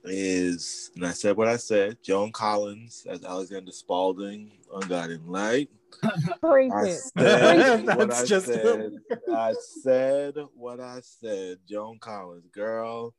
[0.03, 5.69] is, and I said what I said, Joan Collins as Alexandra Spaulding on Guiding Light.
[6.03, 6.97] I it.
[7.17, 8.91] said what I just said.
[9.33, 11.59] I said what I said.
[11.69, 13.13] Joan Collins, girl.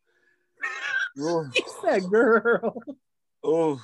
[1.18, 1.50] Ooh.
[1.84, 2.82] that girl.
[3.44, 3.80] Oh,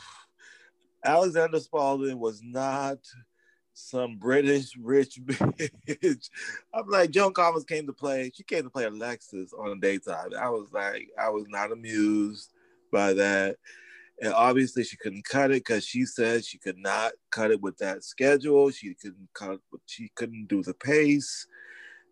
[1.04, 2.98] Alexandra Spaulding was not
[3.74, 6.30] some British rich bitch.
[6.74, 8.32] I'm like, Joan Collins came to play.
[8.34, 10.30] She came to play Alexis on daytime.
[10.38, 12.52] I was like, I was not amused
[12.90, 13.56] by that.
[14.20, 17.78] And obviously, she couldn't cut it because she said she could not cut it with
[17.78, 18.70] that schedule.
[18.70, 19.60] She couldn't cut.
[19.86, 21.46] She couldn't do the pace,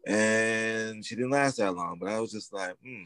[0.07, 1.99] and she didn't last that long.
[2.01, 3.05] But I was just like, hmm.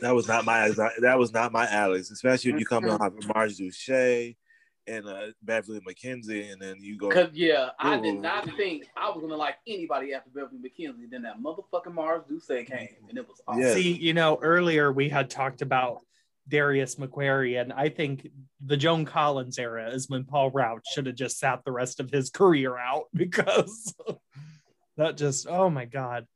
[0.00, 3.58] That was not my that was not my Alex, especially when you come on Marj
[3.58, 4.36] Dusay
[4.86, 7.10] and uh, Beverlee McKinsey, and then you go.
[7.10, 11.10] Cause yeah, I did not think I was gonna like anybody after Beverlee McKinsey.
[11.10, 13.62] Then that motherfucking Marj Dusay came, and it was awesome.
[13.62, 13.74] Yeah.
[13.74, 16.00] See, you know, earlier we had talked about
[16.48, 18.28] Darius McCrary, and I think
[18.64, 22.10] the Joan Collins era is when Paul Rauch should have just sat the rest of
[22.10, 23.94] his career out because
[24.96, 26.26] that just, oh my God.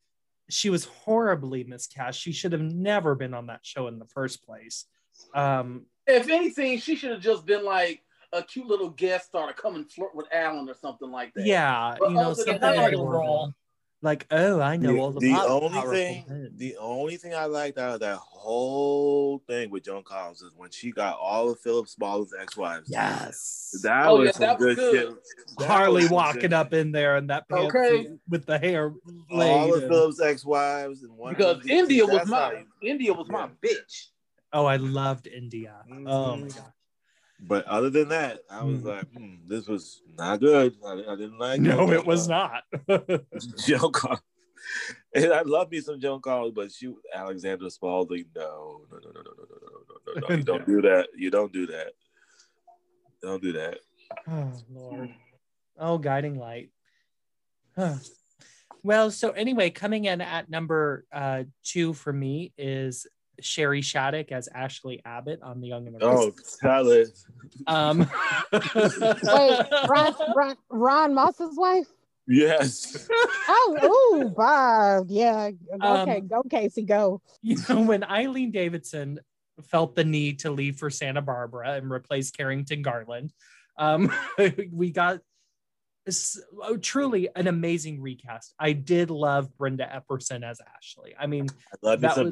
[0.53, 2.19] She was horribly miscast.
[2.19, 4.85] She should have never been on that show in the first place.
[5.33, 9.55] Um, If anything, she should have just been like a cute little guest star to
[9.55, 11.45] come and flirt with Alan or something like that.
[11.47, 13.53] yeah, But you know, something That like role.
[14.03, 16.53] like, oh, I know all the, the, the only thing, men.
[16.57, 20.71] the only thing I liked out of that whole thing with Joan Collins is when
[20.71, 22.89] she got all of Phillip Spaulding's ex-wives.
[22.89, 23.79] yes.
[23.83, 25.17] that Oh, was yeah, some that was good, good.
[25.59, 28.09] That Harley was walking good up in there in that pantsuit Okay.
[28.29, 28.95] with the hair
[29.31, 29.71] all laid.
[29.75, 33.49] of and- Philip's ex-wives and one Because of India was my you- India was my
[33.63, 34.07] bitch.
[34.53, 35.77] Oh, I loved India.
[35.91, 36.57] Oh my Mhm.
[36.57, 36.73] god.
[37.43, 38.85] But other than that, I was Mm.
[38.85, 40.77] like, hmm, this was not good.
[40.85, 42.65] I, I didn't like No, Joan it was Collins.
[42.89, 43.57] not.
[43.59, 44.23] Joan Collins.
[45.15, 49.23] And I love me some Joan Collins, but she Alexandra Spaulding, no, no, no, no,
[49.23, 50.37] no, no, no, no, no, no.
[50.37, 51.09] You don't do that.
[51.17, 51.93] You don't do that.
[53.23, 53.79] Don't do that.
[54.29, 55.11] oh Lord.
[55.79, 56.71] Oh, guiding light.
[57.75, 57.97] Huh.
[58.83, 63.07] Well, so anyway, coming in at number uh, two for me is
[63.45, 66.57] Shari Shattuck as Ashley Abbott on The Young and the Oh, Restless.
[66.61, 67.09] tell it.
[67.67, 67.99] Um,
[68.53, 71.87] Wait, Ron, Ron, Ron Moss's wife?
[72.27, 73.09] Yes.
[73.49, 75.07] Oh, ooh, Bob.
[75.11, 75.51] Yeah.
[75.83, 77.21] Okay, Um, go, Casey, go.
[77.43, 79.19] you know, when Eileen Davidson
[79.65, 83.33] felt the need to leave for Santa Barbara and replace Carrington Garland,
[83.79, 84.13] um,
[84.73, 85.30] we got s- oh,
[86.63, 88.55] Oh, truly an amazing recast.
[88.59, 91.15] I did love Brenda Epperson as Ashley.
[91.19, 92.31] I mean, I love That was-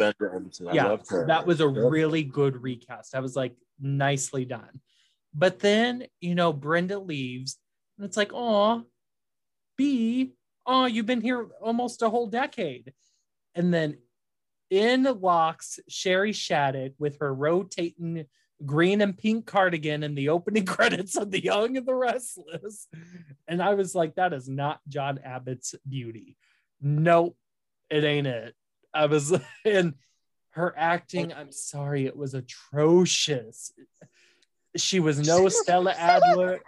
[0.75, 1.27] yeah, loved her.
[1.27, 3.15] that was a really good recast.
[3.15, 4.81] I was like, nicely done.
[5.35, 7.59] But then, you know, Brenda leaves,
[7.99, 8.85] and it's like, oh,
[9.77, 10.35] B,
[10.67, 12.93] oh, you've been here almost a whole decade.
[13.55, 13.99] And then
[14.71, 18.27] in walks Shari Shattuck with her rotating
[18.65, 22.89] green and pink cardigan in the opening credits of The Young and the Restless.
[23.47, 26.37] And I was like, that is not John Abbott's beauty.
[26.81, 27.37] Nope,
[27.91, 28.55] it ain't it.
[28.93, 29.33] I was,
[29.65, 29.95] and
[30.51, 33.73] her acting, I'm sorry, it was atrocious.
[34.77, 36.61] She was no Stella Adler.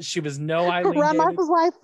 [0.00, 0.98] She was no Eileen.
[0.98, 1.36] Ron Davis.
[1.36, 1.74] Moss's wife.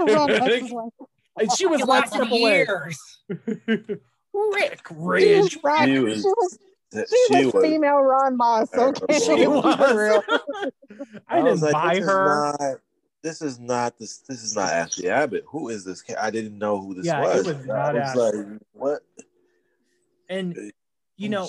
[0.00, 0.92] Ron Moss's wife.
[1.38, 2.66] And she was It one lasted step away.
[2.66, 3.18] years.
[4.32, 6.58] Rick She was,
[6.94, 8.74] Ron, She she was- was, That- she was female Ron Moss.
[8.74, 9.76] Okay, She was.
[9.76, 10.22] For real.
[11.28, 12.56] I didn't like, buy this is her.
[12.58, 12.80] not-
[13.22, 14.18] this is not this.
[14.28, 15.44] This is not Ashley Abbott.
[15.48, 16.02] Who is this?
[16.18, 17.46] I didn't know who this Yeah, was.
[17.46, 18.22] it was I not was Ashley.
[18.44, 19.02] like, what?
[20.28, 20.60] And uh,
[21.16, 21.48] you know,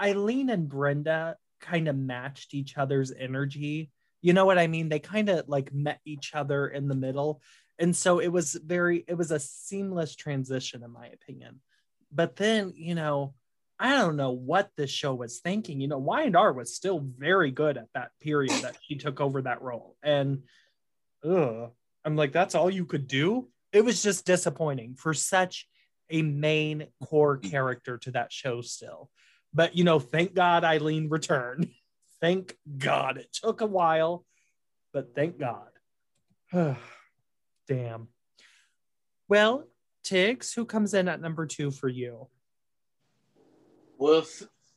[0.00, 3.90] Eileen and Brenda kind of matched each other's energy.
[4.22, 4.88] You know what I mean?
[4.88, 7.40] They kind of like met each other in the middle.
[7.78, 11.60] And so it was very, it was a seamless transition, in my opinion.
[12.12, 13.32] But then, you know,
[13.82, 15.80] I don't know what this show was thinking.
[15.80, 19.62] You know, Y&R was still very good at that period that she took over that
[19.62, 19.96] role.
[20.02, 20.42] And
[21.24, 21.70] ugh,
[22.04, 23.48] I'm like, that's all you could do?
[23.72, 25.66] It was just disappointing for such
[26.10, 27.50] a main core mm.
[27.50, 29.08] character to that show still.
[29.54, 31.70] But you know, thank God Eileen returned.
[32.20, 33.16] thank God.
[33.16, 34.26] It took a while,
[34.92, 35.70] but thank God.
[37.66, 38.08] Damn.
[39.26, 39.68] Well,
[40.04, 42.28] Tiggz, who comes in at number two for you?
[44.00, 44.24] Well,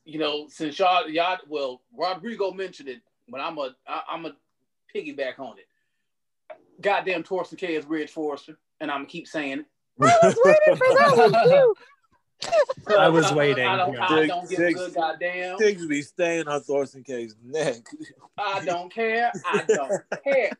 [0.03, 2.99] you know, since y'all, y'all, well, Rodrigo mentioned it,
[3.29, 4.33] but I'm a, I, I'm a
[4.93, 5.65] piggyback on it.
[6.81, 9.65] Goddamn, Thorsten Kaye is Ridge Forrester, and I'm gonna keep saying it.
[10.01, 11.75] I was waiting for that one too.
[12.97, 14.07] I was waiting, I, don't, yeah.
[14.09, 15.57] I don't give a good goddamn.
[15.57, 17.85] Things be staying on Thorsten Kaye's neck.
[18.37, 19.31] I don't care.
[19.45, 20.51] I don't care.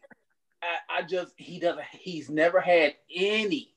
[0.62, 1.84] I, I just he doesn't.
[1.92, 3.73] He's never had any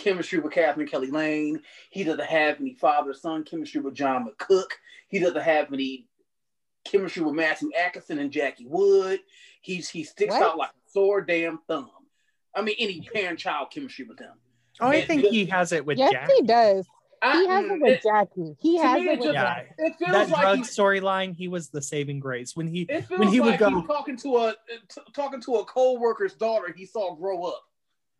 [0.00, 1.60] chemistry with Katherine Kelly Lang.
[1.90, 4.70] He doesn't have any father son chemistry with John McCook.
[5.08, 6.06] He doesn't have any
[6.84, 9.20] chemistry with Matthew Atkinson and Jackie Wood.
[9.62, 10.42] He's he sticks What?
[10.42, 11.90] out like a sore damn thumb.
[12.54, 14.34] I mean, any parent child chemistry with them.
[14.80, 16.14] Oh, I Man, think he has it with Jackie.
[16.14, 16.30] Yes, Jack.
[16.36, 16.86] he does.
[17.22, 18.56] I, He has it with it, Jackie.
[18.60, 19.74] He has it it with Yeah, Jackie.
[19.78, 23.20] it feels that like drug storyline, he was the saving grace when he it feels
[23.20, 24.54] when he would go- he's talking to a
[24.88, 27.62] t- talking to a co-worker's daughter he saw grow up.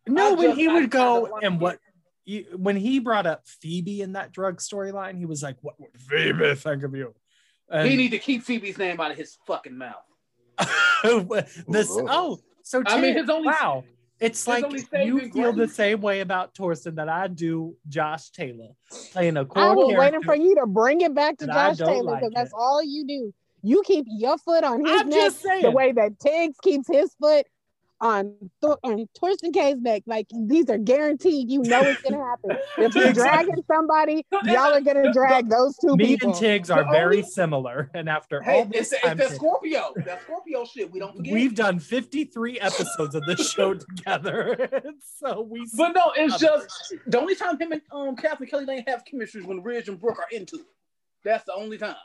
[0.07, 1.79] No I when just- he I would go and what
[2.25, 5.97] you, when he brought up Phoebe in that drug storyline, he was like, "What would
[5.97, 7.13] Phoebe think of you?"
[7.69, 9.95] And he need to keep Phoebe's name out of his fucking mouth.
[11.67, 13.83] this oh so I mean, his only- wow
[14.19, 14.85] it's his like only you
[15.19, 18.69] saving feel the same way about Thorsten that I do Josh Taylor
[19.11, 21.87] playing a I core was waiting for you to bring it back to Josh don't
[21.87, 23.33] Taylor like because that's all you do.
[23.61, 25.61] You keep your foot on his I'm neck just saying.
[25.61, 27.45] the way that Tiggz keeps his foot
[27.99, 30.03] on Th- on Thorsten Kaye's neck.
[30.05, 31.49] Like these are guaranteed.
[31.49, 32.51] You know it's gonna happen.
[32.77, 36.29] If you're Tiggz- dragging somebody, y'all are gonna drag those two Me people.
[36.29, 39.17] and Tiggz are The very only- similar, and after all Hey, this it's, it's time,
[39.17, 39.93] that Scorpio.
[40.05, 40.91] That Scorpio shit.
[40.91, 41.33] We don't forget.
[41.33, 44.69] we've done 53 episodes of this show together,
[45.19, 45.65] so we.
[45.75, 49.41] but no, it's just the only time him and um Katherine Kelly Lang have chemistry
[49.41, 50.65] is when Ridge and Brooke are into it.
[51.23, 51.95] That's the only time.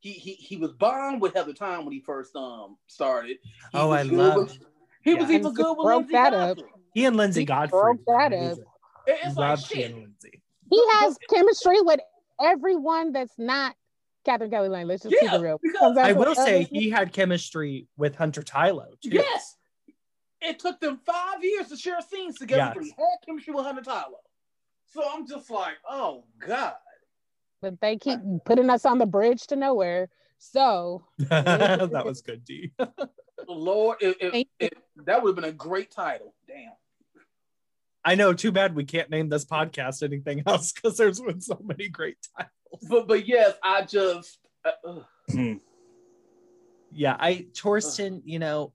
[0.00, 3.38] He he he was bombed with Heather Tom when he first um started.
[3.72, 4.58] He Oh, I love- with-
[5.02, 6.58] He was even good with Broke Lindsay that up.
[6.94, 7.78] He and Lindsay He Godfrey.
[7.80, 8.58] broke that up.
[9.06, 9.90] It's like Love he shit.
[9.90, 10.42] and Lindsay.
[10.70, 12.00] He has chemistry with
[12.40, 13.74] everyone that's not
[14.24, 14.86] Katherine Kelly Lang.
[14.86, 15.58] Let's just keep it real.
[15.62, 19.10] because I will say he had chemistry with Hunter Tylo too.
[19.10, 19.56] Yes.
[20.42, 22.74] It took them five years to share scenes together, Yes.
[22.74, 24.20] but he had chemistry with Hunter Tylo.
[24.86, 26.74] So I'm just like, oh God.
[27.62, 30.08] but they keep putting us on the bridge to nowhere.
[30.38, 32.72] So that was good, Dee.
[33.48, 34.70] Lord, if, if, Thank if-
[35.06, 36.34] that would have been a great title.
[36.46, 36.72] Damn.
[38.04, 38.32] I know.
[38.32, 42.16] Too bad we can't name this podcast anything else because there's been so many great
[42.36, 42.86] titles.
[42.88, 45.00] But but yes, I just uh.
[46.92, 48.22] Yeah, I Thorsten.
[48.24, 48.72] You know,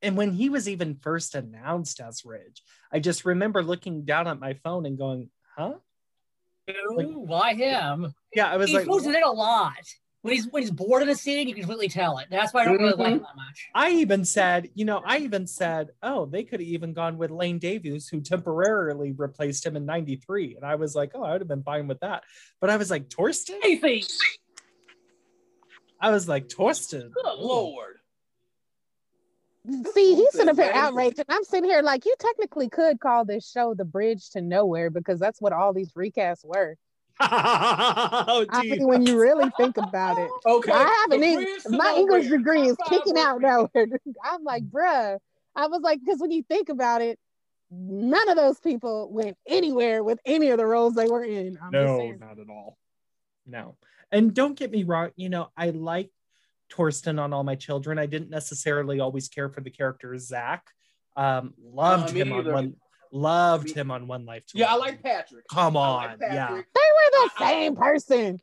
[0.00, 2.62] and when he was even first announced as Ridge,
[2.92, 5.74] I just remember looking down at my phone and going, "Huh?"
[6.94, 8.12] Like- Why him?
[8.34, 9.72] Yeah, I was He's like, supposed to hit a lot.
[10.22, 12.26] When he's when he's bored in a scene, you can completely tell it.
[12.28, 13.12] That's why I don't really like mm-hmm.
[13.14, 13.68] him that much.
[13.72, 17.30] I even said, you know, I even said, oh, they could have even gone with
[17.30, 20.56] Lane Davies, who temporarily replaced him in 93.
[20.56, 22.24] And I was like, oh, I would have been fine with that.
[22.60, 23.60] But I was like, Thorsten?
[23.62, 24.02] Anything.
[26.00, 27.12] I was like, Thorsten.
[27.14, 27.98] Good lord.
[29.94, 30.82] See, he's sitting up here Amazing.
[30.82, 34.40] outraged, and I'm sitting here like, you technically could call this show "The Bridge to
[34.40, 36.76] Nowhere" because that's what all these recasts were.
[37.20, 38.70] oh, I geez.
[38.78, 40.72] mean, when you really think about it, Okay.
[40.72, 41.44] I haven't the even.
[41.44, 43.68] bridge to My English degree is kicking out now.
[43.76, 45.18] I'm like, bruh.
[45.56, 47.18] I was like, because when you think about it,
[47.70, 51.58] none of those people went anywhere with any of the roles they were in.
[51.62, 52.18] I'm no, saying.
[52.20, 52.78] not at all.
[53.46, 53.76] No.
[54.12, 56.10] And don't get me wrong, you know, I like
[56.72, 57.98] Thorsten on All My Children.
[57.98, 60.64] I didn't necessarily always care for the character Zach.
[61.16, 62.76] Um, loved Uh, me him on one
[63.12, 65.46] loved him on One Life to Yeah, I like Patrick.
[65.48, 66.48] Come on, like yeah.
[66.50, 68.40] They were the same person.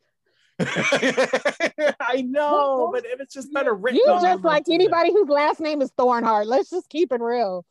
[0.59, 3.99] I know, Well, but it was just better written.
[4.05, 6.47] You just like anybody whose last name is Thornhart.
[6.47, 7.65] Let's just keep it real.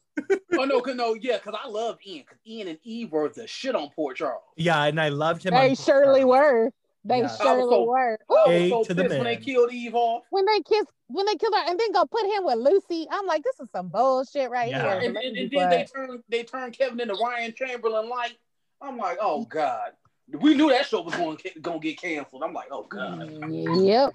[0.57, 2.24] Oh no, cause no, yeah, cause I love Ian.
[2.28, 4.42] Cause Ian and Eve were the shit on Port Charles.
[4.57, 5.55] Yeah, and I loved him.
[5.55, 6.70] They on surely were.
[7.05, 7.36] They Yeah.
[7.36, 8.18] surely I was so- were.
[8.30, 10.22] I was so to the pissed when they killed Eve off.
[10.30, 10.84] When they kiss,
[11.14, 13.68] when they killed her, and then go put him with Lucy, I'm like, this is
[13.70, 14.82] some bullshit right Yeah.
[15.00, 15.08] here.
[15.08, 18.36] And, and, and then they turn they turned Kevin into Ryan Chamberlain like.
[18.82, 19.92] I'm like, oh god.
[20.40, 22.42] We knew that show was going to get canceled.
[22.42, 23.30] I'm like, oh god.
[23.50, 24.12] Yep.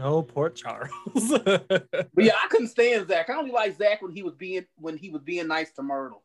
[0.00, 0.90] Oh, Port Charles.
[2.14, 3.30] But yeah, I couldn't stand Zach.
[3.30, 6.22] I only like Zach when he was being when he was being nice to Myrtle.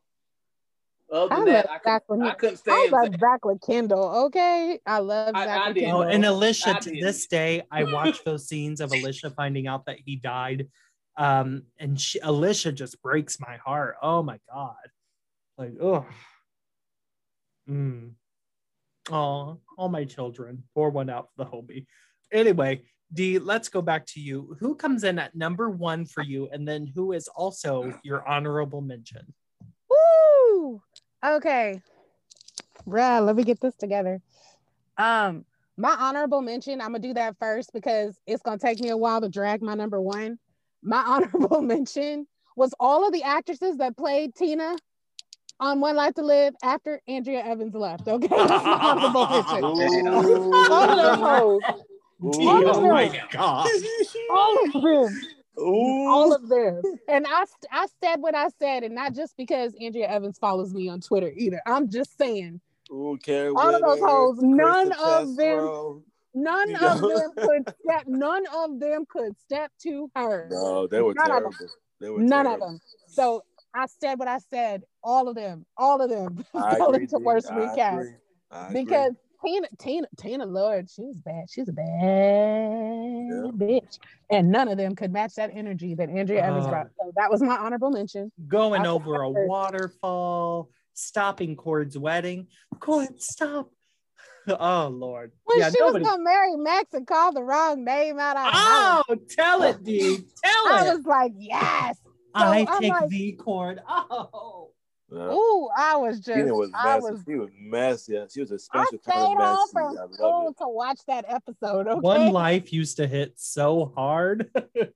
[1.10, 3.20] Other I than love that, I, Zach could, when he- I couldn't I love Zach.
[3.20, 4.24] Zach with Kendall.
[4.26, 5.76] Okay, I love I- Zach I with.
[5.78, 6.02] Oh, Kendall.
[6.02, 7.02] and Alicia, I to did.
[7.02, 10.68] this day, I watch those scenes of Alicia finding out that he died.
[11.16, 13.96] Um, and she, Alicia just breaks my heart.
[14.02, 14.74] Oh my God.
[15.56, 16.06] Like, oh.
[17.68, 18.12] Mm.
[19.10, 20.62] Oh, all my children.
[20.74, 21.86] Pour one out for the homie.
[22.32, 22.82] Anyway,
[23.12, 24.56] Dee, let's go back to you.
[24.60, 26.48] Who comes in at number one for you?
[26.52, 29.32] And then who is also your honorable mention?
[31.22, 31.36] Woo!
[31.36, 31.80] Okay.
[32.86, 34.20] Bruh, let me get this together.
[34.96, 35.44] Um,
[35.76, 39.20] my honorable mention, I'm gonna do that first because it's gonna take me a while
[39.20, 40.38] to drag my number one.
[40.82, 44.76] My honorable mention was all of the actresses that played Tina
[45.60, 48.08] on One Life to Live after Andrea Evans left.
[48.08, 49.64] Okay, honorable mention.
[49.64, 51.62] All of them hoes.
[52.32, 53.22] Dee, All of oh my.
[53.30, 53.68] God.
[54.30, 55.20] All of them.
[55.60, 56.08] Ooh.
[56.08, 56.82] all of them.
[57.08, 60.88] And I I said what I said, and not just because Andrea Evans follows me
[60.88, 61.60] on Twitter either.
[61.66, 66.04] I'm just saying Ooh, Carrie All of those hoes, none of them-
[66.34, 67.08] none You of know?
[67.08, 68.04] them could step.
[68.06, 70.48] None of them could step to her.
[70.50, 71.50] No, they were None of terrible.
[71.58, 71.68] them.
[72.00, 72.80] They were None of them.
[73.08, 73.42] So
[73.74, 74.84] I said what I said.
[75.02, 75.66] All of them.
[75.76, 76.44] All of them.
[76.54, 78.12] I agree, worst I recast.
[78.50, 78.94] I agree.
[79.44, 81.44] Tina, Tina, Tina Lord, she was bad.
[81.48, 81.84] She's a bad
[83.56, 83.98] bitch,
[84.30, 86.70] and none of them could match that energy that Andrea Evans Uh.
[86.70, 86.86] brought.
[87.00, 88.32] So that was my honorable mention.
[88.48, 92.48] going I- over a waterfall, stopping Cord's wedding.
[92.80, 93.70] Cord, stop.
[94.48, 95.32] Oh Lord.
[95.44, 96.02] When yeah, she nobody.
[96.04, 98.50] was gonna marry Max and call the wrong name out of her
[99.10, 100.16] Oh, tell it, Dee.
[100.42, 100.72] Tell it.
[100.72, 101.98] I was like, yes.
[102.34, 103.82] I I'm take like- the cord.
[103.86, 104.70] Oh.
[105.10, 105.32] Yeah.
[105.32, 107.12] Ooh, I was just, Tina was I messy.
[107.12, 108.20] was, She was messy.
[108.32, 109.72] She was a I special stayed kind of home messy.
[109.72, 110.58] from I love school it.
[110.62, 111.86] to watch that episode.
[111.86, 114.50] Okay, One life used to hit so hard.
[114.74, 114.94] it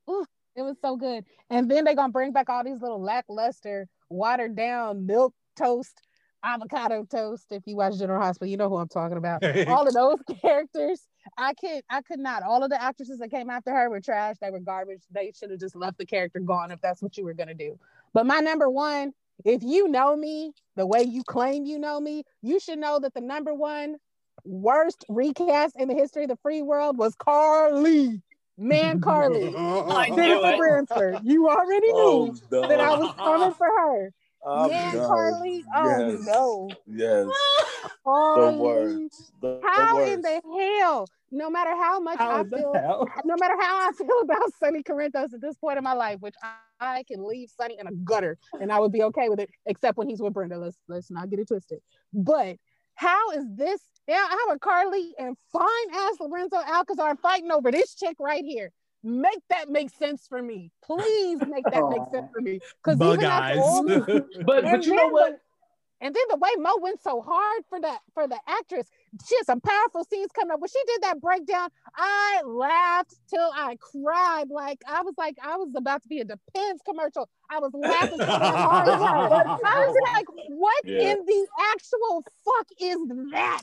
[0.57, 1.25] was so good.
[1.49, 5.99] And then they're gonna bring back all these little lackluster, watered down milk toast,
[6.45, 7.47] avocado toast.
[7.51, 9.43] If you watch General Hospital, you know who I'm talking about.
[9.69, 11.01] all of those characters.
[11.39, 12.43] I could I could not.
[12.43, 14.37] All of the actresses that came after her were trash.
[14.43, 15.03] They were garbage.
[15.11, 17.79] They should have just left the character gone if that's what you were gonna do.
[18.13, 22.25] But my number one, if you know me the way you claim you know me,
[22.43, 23.97] you should know that the number one
[24.45, 28.23] worst recast in the history of the free world was Carly.
[28.59, 29.55] Man, Carly.
[29.55, 30.59] Uh, uh, uh, Jennifer it.
[30.59, 31.19] Bransford.
[31.25, 34.13] You already oh, knew Oh, that I was coming for her.
[34.45, 35.07] Oh, Man, no.
[35.09, 35.65] Carly.
[35.75, 36.27] Oh Yes.
[36.27, 36.71] no.
[36.87, 37.27] Yes.
[37.83, 38.59] The Carly.
[38.59, 39.33] worst.
[39.41, 40.13] The, the How worst.
[40.13, 40.41] in the
[40.81, 41.07] hell?
[41.35, 42.73] No matter how much How I feel,
[43.25, 46.35] no matter how I feel about Sonny Corinthos at this point in my life, which
[46.43, 49.49] I, I can leave Sonny in a gutter and I would be okay with it,
[49.65, 50.59] except when he's with Brenda.
[50.59, 51.81] Let's let's not get it twisted.
[52.13, 52.57] But
[52.97, 53.81] how is this?
[54.07, 58.45] Yeah, I have a Carly and fine ass Lorenzo Alcazar fighting over this chick right
[58.45, 58.71] here?
[59.03, 60.71] Make that make sense for me.
[60.85, 62.61] Please make that make sense for me.
[62.85, 63.85] Because even after all,
[64.45, 65.41] But but you know what?
[66.03, 68.89] And then the way Mo went so hard for the for the actress,
[69.25, 70.61] she had some powerful scenes coming up.
[70.61, 74.51] When she did that breakdown, I laughed till I cried.
[74.51, 77.29] Like I was like I was about to be a Depends commercial.
[77.49, 78.89] I was laughing so hard.
[78.89, 81.13] I was like, what Yeah.
[81.13, 82.99] in the actual fuck is
[83.33, 83.63] that?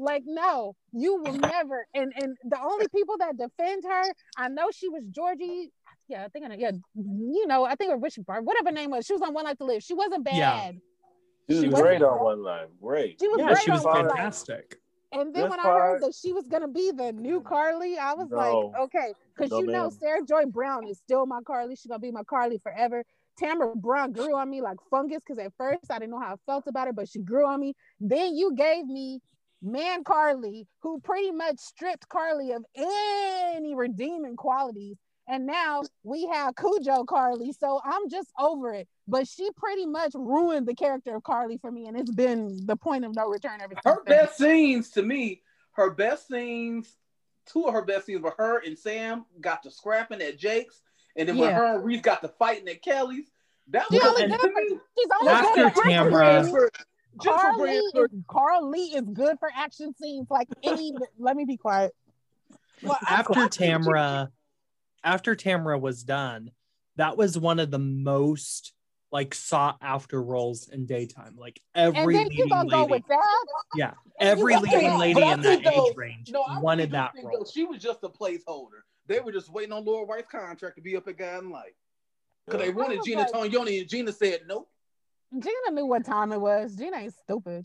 [0.00, 1.86] Like, no, you will never.
[1.94, 4.02] And and the only people that defend her,
[4.36, 5.70] I know she was Georgie.
[6.08, 6.56] Yeah, I think I know.
[6.58, 9.06] Yeah, you know, I think her Richard Bar, whatever her name was.
[9.06, 9.82] She was on One Life to Live.
[9.82, 10.34] She wasn't bad.
[10.34, 10.72] Yeah.
[11.48, 12.68] She was She great wasn't- on one line.
[12.80, 13.18] Great.
[13.20, 14.80] She was Yeah, great she was on One fantastic.
[15.12, 17.44] And then That's when I heard that she was gonna be the new mm.
[17.44, 18.36] Carly, I was No.
[18.36, 19.90] like, okay, because No, you know ma'am.
[19.90, 21.76] Sarah Joy Brown is still my Carly.
[21.76, 23.02] She's gonna be my Carly forever.
[23.38, 26.36] Tamara Braun grew on me like fungus because at first I didn't know how I
[26.44, 27.74] felt about her, but she grew on me.
[28.00, 29.22] Then you gave me
[29.62, 34.98] man Carly, who pretty much stripped Carly of any redeeming qualities.
[35.30, 37.52] And now we have Cujo Carly.
[37.52, 38.88] So I'm just over it.
[39.06, 41.86] But she pretty much ruined the character of Carly for me.
[41.86, 43.82] And it's been the point of no return ever since.
[43.84, 46.96] Her best scenes to me, her best scenes,
[47.46, 50.82] two of her best scenes were her and Sam got to scrapping at Jake's,
[51.16, 53.30] and then when her and Reese got to fighting at Kelly's.
[53.70, 56.68] That She was only and good for- She's only After good for Tamara- action
[57.20, 57.92] Carly is,
[58.28, 60.26] Carly is good for action scenes.
[60.30, 61.94] Like any, let me be quiet.
[62.82, 64.30] Well, I- after I- Tamara,
[65.08, 66.50] after Tamara was done,
[66.96, 68.72] that was one of the most
[69.10, 71.34] like sought after roles in daytime.
[71.38, 73.46] Like every And then leading gonna go lady, with that?
[73.74, 77.38] yeah, every leading lady in that think though- age range No, wanted that role.
[77.38, 78.82] though, she was just a placeholder.
[79.06, 81.74] They were just waiting on Laura Wright's contract to be up at Guiding Light.
[82.44, 84.68] Because they wanted Gina like- Tognoni, and Gina said nope.
[85.32, 86.74] Gina knew what time it was.
[86.76, 87.64] Gina ain't stupid.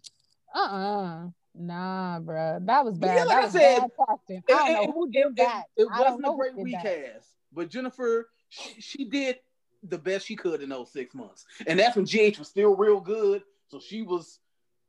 [0.55, 1.27] Uh-uh.
[1.55, 3.15] Nah, bro, That was bad.
[3.15, 4.43] yeah, like that I was said, bad casting.
[4.49, 5.63] I don't know who did it, that.
[5.77, 7.23] it I don't wasn't a great did that.
[7.53, 9.37] Recast, but Jennifer, she, she did
[9.83, 12.99] the best she could in those six months, and that's when GH was still real
[12.99, 13.43] good.
[13.69, 14.39] So she was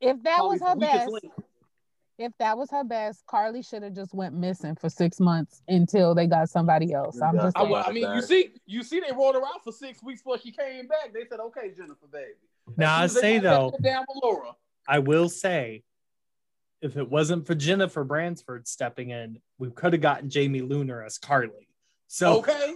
[0.01, 1.33] If that was her best, link.
[2.19, 6.15] if that was her best, Carly should have just went missing for six months until
[6.15, 7.21] they got somebody else.
[7.21, 7.43] I'm Yeah.
[7.45, 10.21] just I, I mean, you see, you see, they rolled her out for six weeks
[10.21, 11.13] before she came back.
[11.13, 12.33] They said, "Okay, Jennifer, baby."
[12.77, 14.53] Now I soon as they say though, down with Laura.
[14.87, 15.83] I will say,
[16.83, 21.17] if it wasn't for Jennifer Bransford stepping in, we could have gotten Jamie Luner as
[21.19, 21.64] Carly.
[22.09, 22.75] So Okay,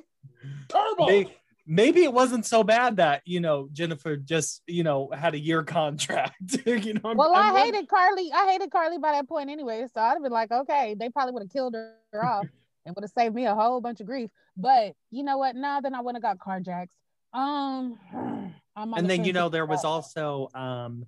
[0.69, 1.07] Turbo.
[1.07, 5.39] may- maybe it wasn't so bad that you know Jennifer just you know had a
[5.39, 6.59] year contract.
[6.67, 8.31] you know, I'm- Well, I'm I really- hated Carly.
[8.33, 9.87] I hated Carly by that point anyway.
[9.93, 12.47] So I'd have been like, okay, they probably would have killed her off
[12.87, 14.31] and would have saved me a whole bunch of grief.
[14.57, 15.55] But you know what?
[15.57, 16.89] Now then I wouldn't have got carjacks.
[17.33, 17.99] Um,
[18.77, 21.05] and then you know there was also um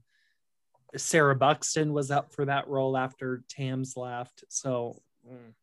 [0.97, 4.45] Sarah Buxton was up for that role after Tams left.
[4.49, 5.55] So mm.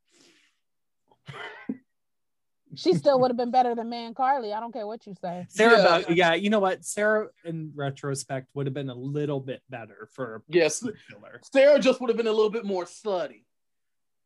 [2.77, 4.53] She still would have been better than Man Carly.
[4.53, 5.45] I don't care what you say.
[5.49, 6.01] Sarah, Yeah.
[6.07, 6.85] Bu- yeah, you know what?
[6.85, 11.39] Sarah, in retrospect, would have been a little bit better for Yes, killer.
[11.51, 13.43] Sarah just would have been a little bit more slutty.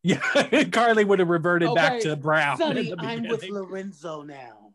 [0.03, 0.19] Yeah,
[0.71, 2.53] Carly would have reverted back to Brown.
[2.53, 3.47] in Sonny, the I'm with.
[3.49, 4.73] Lorenzo now.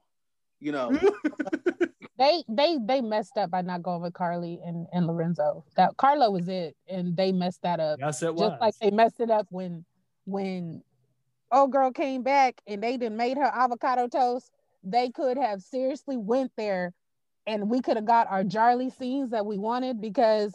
[0.61, 0.99] You know,
[2.19, 5.65] They they they messed up by not going with Carly and, and Lorenzo.
[5.77, 7.99] That Carlo was it, and they messed that up.
[8.01, 8.49] yes, it was.
[8.53, 9.85] Just like they messed it up when
[10.25, 10.83] when
[11.53, 14.51] old girl came back and they didn't made her avocado toast.
[14.83, 16.93] They could have seriously went there,
[17.47, 20.55] and we could have got our Jarly scenes that we wanted because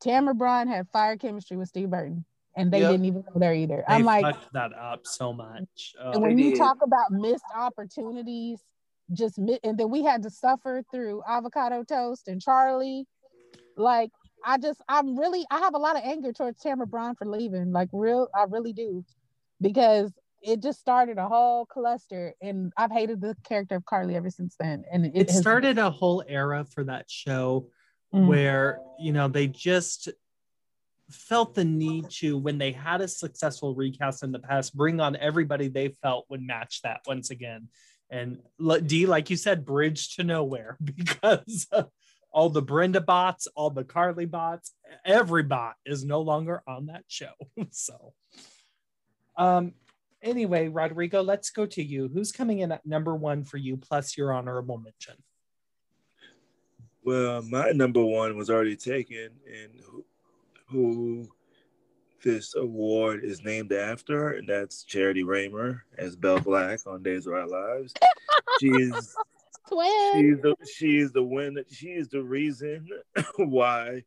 [0.00, 2.24] Tamara Braun had fire chemistry with Steve Burton,
[2.56, 2.90] and they Yep.
[2.90, 3.84] didn't even go there either.
[3.88, 5.94] they I'm like, fucked that up so much.
[5.98, 6.58] and Oh, when you did.
[6.58, 8.60] talk about missed opportunities,
[9.12, 13.06] just mi- and then we had to suffer through avocado toast and Charlie.
[13.76, 14.10] Like
[14.44, 17.72] I just, I'm really, I have a lot of anger towards Tamara Braun for leaving.
[17.72, 19.04] Like real, I really do,
[19.60, 24.30] because it just started a whole cluster, and I've hated the character of Carly ever
[24.30, 24.84] since then.
[24.90, 27.68] And it, it started a whole era for that show
[28.14, 28.26] Mm.
[28.26, 30.08] where you know they just
[31.10, 35.14] felt the need to when they had a successful recast in the past bring on
[35.16, 37.68] everybody they felt would match that once again
[38.10, 38.38] and
[38.86, 41.68] d like you said bridge to nowhere because
[42.32, 44.72] all the brenda bots all the carly bots
[45.04, 47.32] every bot is no longer on that show
[47.70, 48.12] so
[49.40, 49.72] um
[50.22, 54.16] anyway rodrigo let's go to you who's coming in at number one for you plus
[54.16, 55.14] your honorable mention
[57.02, 60.04] Well, my number one was already taken, and who,
[60.68, 61.28] who
[62.22, 67.32] this award is named after, and that's Charity Rahmer as Belle Black on Days of
[67.32, 67.94] Our Lives.
[68.60, 69.16] She's
[69.68, 70.12] twin.
[70.12, 71.64] she's the she's the winner.
[71.70, 72.86] She is the reason
[73.38, 74.04] why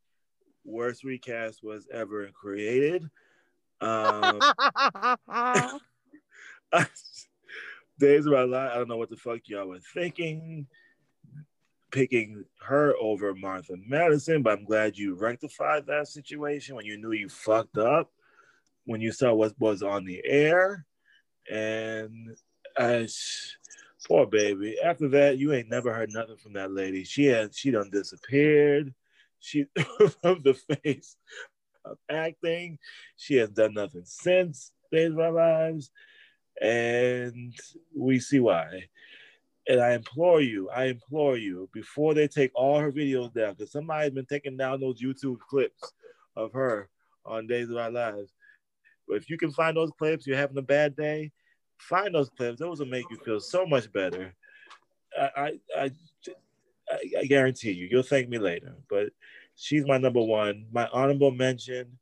[0.63, 3.09] worst recast was ever created.
[3.83, 4.39] Um,
[7.99, 8.71] Days of Our Lives.
[8.73, 10.67] I don't know what the fuck y'all were thinking.
[11.91, 17.11] picking her over Martha Madison, but I'm glad you rectified that situation when you knew
[17.11, 18.11] you fucked up,
[18.85, 20.85] when you saw what was on the air.
[21.51, 22.35] And
[22.77, 23.07] I,
[24.07, 24.77] poor baby.
[24.83, 27.03] After that, you ain't never heard nothing from that lady.
[27.03, 28.93] She had she done disappeared.
[29.39, 29.65] She
[30.21, 31.17] from the face
[31.85, 32.77] of acting.
[33.17, 35.91] She has done nothing since Days of Our Lives.
[36.61, 37.53] And
[37.95, 38.85] we see why.
[39.67, 43.71] And I implore you, I implore you, before they take all her videos down, because
[43.71, 45.93] somebody's been taking down those YouTube clips
[46.35, 46.89] of her
[47.25, 48.33] on Days of Our Lives.
[49.07, 51.31] But if you can find those clips, you're having a bad day,
[51.77, 52.59] find those clips.
[52.59, 54.35] Those will make you feel so much better.
[55.17, 55.91] I, I, I,
[57.19, 58.75] I guarantee you, you'll thank me later.
[58.89, 59.11] But
[59.55, 60.65] she's my number one.
[60.71, 61.99] My honorable mention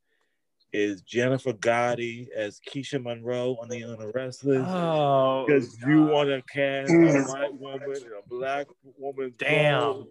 [0.74, 4.66] is Jennifer Gatti as Keisha Monroe on the Young and the Restless.
[4.68, 7.28] Oh, Because you want to cast a mm.
[7.28, 9.34] white woman and a black woman.
[9.38, 10.06] Damn.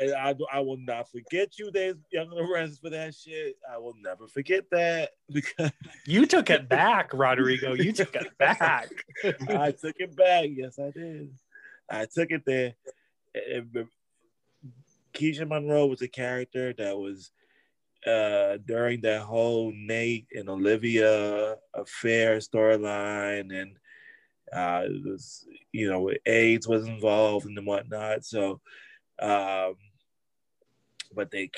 [0.00, 3.56] And I, I will not forget you, days Young and the Restless, for that shit.
[3.72, 5.70] I will never forget that because
[6.06, 7.74] you took it back, Rodrigo.
[7.74, 8.90] You took it back.
[9.48, 10.48] I took it back.
[10.52, 11.30] Yes, I did.
[11.88, 12.66] I took it there.
[12.66, 12.74] And-
[13.74, 13.86] and
[15.20, 17.30] Keisha Monroe was a character that was
[18.06, 23.76] uh during that whole Nate and Olivia affair storyline and
[24.52, 28.24] uh it was you know AIDS was involved and whatnot.
[28.24, 28.60] So
[29.20, 29.74] um
[31.14, 31.50] but they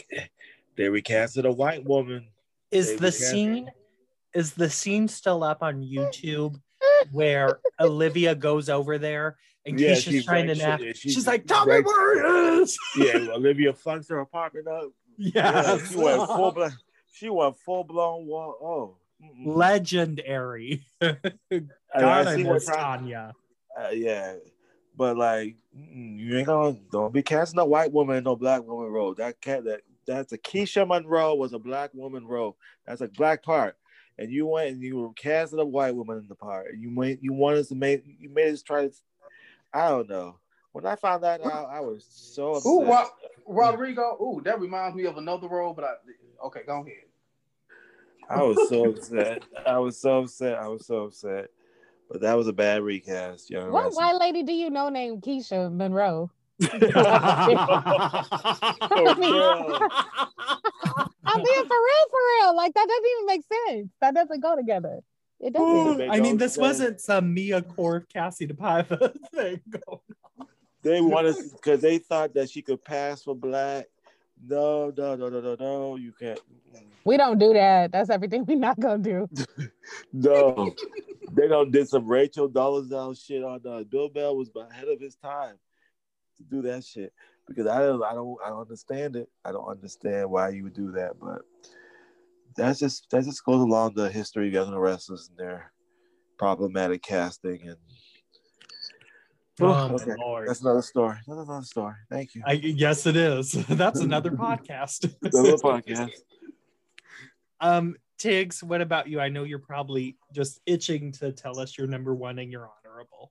[0.76, 2.26] they recasted a white woman.
[2.70, 3.70] Is They the recast- scene
[4.34, 6.56] is the scene still up on YouTube
[7.12, 9.36] where Olivia goes over there
[9.66, 10.80] and Yeah, Keisha's she's trying like- to nap?
[10.80, 14.68] she- She's, she's like, "Tell me like- where it is." Yeah, Olivia fucks her apartment
[14.68, 14.90] up.
[15.18, 16.72] Yeah, she went full blown.
[17.12, 18.56] She went full blown wall.
[18.60, 19.54] Oh, mm-mm.
[19.54, 20.84] legendary.
[21.00, 21.16] God,
[21.94, 23.32] I I, what miss Tanya-.
[23.78, 24.34] Uh, yeah,
[24.96, 28.90] but like you ain't gonna don't be casting a white woman in no black woman
[28.90, 29.14] role.
[29.14, 32.56] That cat that that's a Keisha Monroe was a black woman role.
[32.86, 33.76] That's a black part,
[34.18, 36.74] and you went and you were casting a white woman in the part.
[36.76, 38.94] You went you wanted to make you made us try to.
[39.72, 40.36] I don't know.
[40.72, 42.72] When I found that out, I was so upset.
[42.72, 43.10] Ooh, Ro-
[43.46, 44.16] Rodrigo.
[44.22, 46.96] Ooh, that reminds me of another role, but I okay, go ahead.
[48.28, 49.42] I was so upset.
[49.66, 50.58] I was so upset.
[50.58, 51.48] I was so upset.
[52.10, 53.70] But that was a bad recast, young.
[53.70, 54.02] What Wrestler.
[54.02, 56.30] white lady do you know named Keisha Monroe?
[58.94, 59.88] Oh, girl.
[61.24, 62.56] I'm being for real, for real.
[62.56, 63.88] Like that doesn't even make sense.
[64.00, 65.00] That doesn't go together.
[65.42, 65.98] It doesn't.
[65.98, 66.60] Make I mean, this sense.
[66.60, 69.60] wasn't some Mia Corp Kassie DePaiva thing.
[69.68, 69.98] going
[70.82, 73.86] They wanted because they thought that she could pass for black.
[74.46, 75.96] No, no, no, no, no, no.
[75.96, 76.40] You can't.
[77.04, 77.90] We don't do that.
[77.90, 79.28] That's everything we're not gonna do.
[80.12, 80.74] No,
[81.32, 85.16] they don't did some Rachel Dolezal shit on uh, Bill Bell was ahead of his
[85.16, 85.56] time
[86.36, 87.12] to do that shit
[87.46, 89.28] because I don't, I don't, I don't understand it.
[89.44, 91.42] I don't understand why you would do that, but
[92.56, 95.72] that's just that just goes along the history of young wrestlers and their
[96.38, 97.76] problematic casting and
[99.60, 100.14] Oh, okay.
[100.18, 100.48] lord.
[100.48, 101.16] that's another story.
[101.26, 101.94] That's another story.
[102.10, 102.42] Thank you.
[102.46, 103.52] I, yes, it is.
[103.68, 105.14] That's another podcast.
[105.22, 106.10] Another podcast.
[107.60, 109.20] Um, Tiggz, what about you?
[109.20, 113.30] I know you're probably just itching to tell us your number one and your honorable.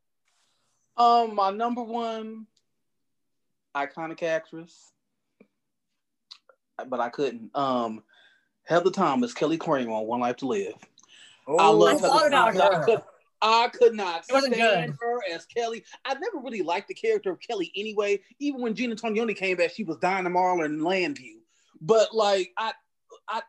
[0.96, 2.46] Um, my number one
[3.76, 4.94] iconic actress,
[6.88, 7.50] but I couldn't.
[7.56, 8.04] Um,
[8.64, 10.74] Heather Thomas, Kelly Cramer on One Life to Live.
[11.48, 12.62] I I love thought Heather about Thomas.
[12.62, 13.02] I could,
[13.42, 14.96] I could not stand good.
[15.00, 15.84] her as Kelly.
[16.06, 18.20] I never really liked the character of Kelly anyway.
[18.40, 21.38] Even when Gina Tognoni came back, she was Dinah Marler in Llanview.
[21.82, 22.74] But like I,
[23.28, 23.42] I.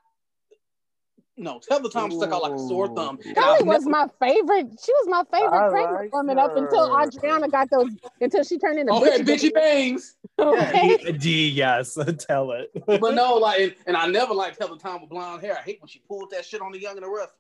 [1.43, 3.19] No, Heather Thomas stuck out like a sore thumb.
[3.19, 4.69] Kelly was never- my favorite.
[4.85, 7.03] She was my favorite I pregnant like woman up until her.
[7.07, 7.91] Adriana got those.
[8.21, 9.51] Until she turned into Okay, bitchy.
[9.51, 10.17] bitchy bangs.
[10.39, 10.97] Okay.
[10.99, 12.71] Dee, Dee, yes, tell it.
[12.87, 15.57] But no, like, and, and I never liked Heather Thomas with blonde hair.
[15.59, 17.39] I hate when she pulled that shit on the Young and the Restless.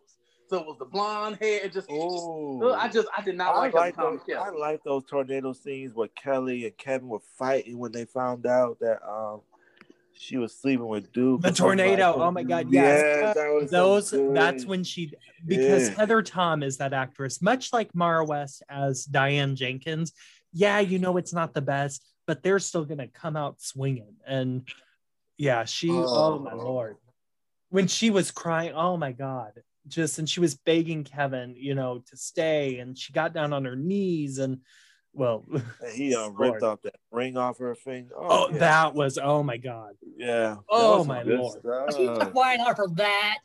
[0.49, 1.61] So it was the blonde hair.
[1.65, 4.21] It just, Oh, I just, I did not I like, like Heather those.
[4.29, 8.45] Thomas I like those tornado scenes where Kelly and Kevin were fighting when they found
[8.47, 9.41] out that um
[10.15, 11.43] she was sleeping with Duke.
[11.43, 13.03] The tornado, like oh my God, yes.
[13.03, 14.35] Yeah, that so Those good.
[14.37, 15.13] that's when she
[15.47, 15.95] because Yeah.
[15.97, 20.13] Heather Tom is that actress, much like Maura West as Diane Jenkins.
[20.53, 24.15] Yeah, you know it's not the best, but they're still gonna come out swinging.
[24.27, 24.69] And
[25.39, 25.91] yeah, she.
[25.91, 26.57] Oh, my Oh.
[26.59, 26.97] lord,
[27.71, 29.53] when she was crying, oh my god,
[29.89, 33.65] just and she was begging Kevin, you know, to stay, and she got down on
[33.65, 34.59] her knees and.
[35.15, 38.15] Well, And he uh, ripped off that ring off her finger.
[38.19, 38.59] oh, yeah.
[38.59, 39.95] that was oh my god.
[40.17, 40.57] yeah.
[40.69, 41.93] Oh, That was some my good Lord.
[41.95, 42.19] She stuff.
[42.19, 43.39] took wine out for that.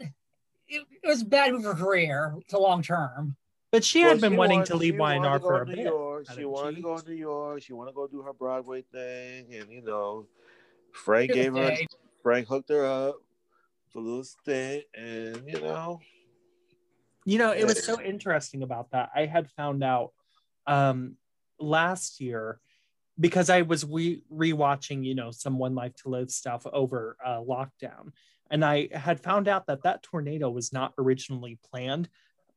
[0.70, 3.36] It, it was bad for her career to long term.
[3.72, 5.61] But she Well, had been wanting wanted- to leave she wanted YNR to go for
[5.61, 5.86] a to bit.
[5.86, 6.26] York.
[6.36, 6.76] She wanted she?
[6.78, 7.61] to go to New York.
[7.61, 10.26] She wanted to go do her Broadway thing, and you know,
[10.93, 11.76] Frank Here's gave her.
[11.76, 11.88] thing.
[12.24, 13.15] Frank hooked her up
[13.91, 15.99] for a little stint, and you know,
[17.26, 19.09] You know, it was so interesting about that.
[19.13, 20.11] I had found out
[20.65, 21.15] um
[21.60, 22.60] last year
[23.20, 27.39] because I was re rewatching, you know, some One Life to Live stuff over uh,
[27.39, 28.12] lockdown,
[28.49, 32.10] and I had found out that that tornado was not originally planned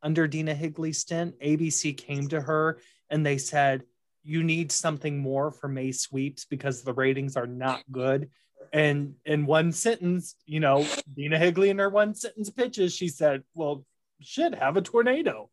[0.03, 1.39] under Dena Higley's stint.
[1.41, 2.79] ABC came to her
[3.09, 3.85] and they said,
[4.23, 8.31] "You need something more for May sweeps because the ratings are not good."
[8.73, 10.87] And in one sentence, you know,
[11.17, 13.85] Dina Higley in her one sentence pitches, she said, "Well,
[14.21, 15.51] should have a tornado."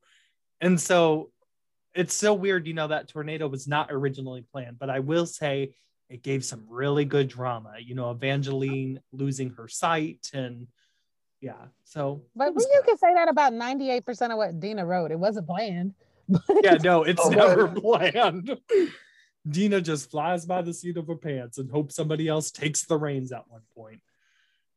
[0.59, 1.31] And so
[1.97, 5.73] it's so weird, you know, that tornado was not originally planned, but I will say
[6.09, 10.67] it gave some really good drama, you know, Evangeline losing her sight and
[11.41, 11.65] yeah.
[11.83, 15.11] So But it you can say that about 98% of what Dena wrote.
[15.11, 15.93] It wasn't planned.
[16.63, 18.57] yeah, no, it's Oh, never planned.
[19.49, 22.97] Dena just flies by the seat of her pants and hopes somebody else takes the
[22.97, 24.01] reins at one point.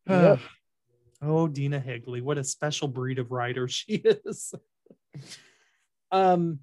[0.08, 0.38] Yep.
[1.22, 3.94] oh, Dena Higley, what a special breed of writer she
[4.26, 4.54] is.
[6.10, 6.60] um,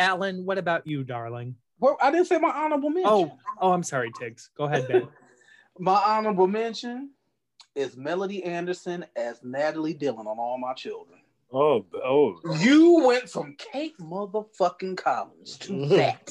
[0.00, 1.54] Alan, what about you, darling?
[1.78, 3.10] Well, I didn't say my honorable mention.
[3.12, 4.48] Oh, oh, I'm sorry, Tiggz.
[4.56, 5.08] Go ahead, Ben.
[5.78, 7.10] My honorable mention
[7.74, 11.20] is Melody Anderson as Natalie Dillon on All My Children.
[11.52, 12.38] Oh, oh.
[12.60, 16.30] You went from Kate motherfucking Collins to that.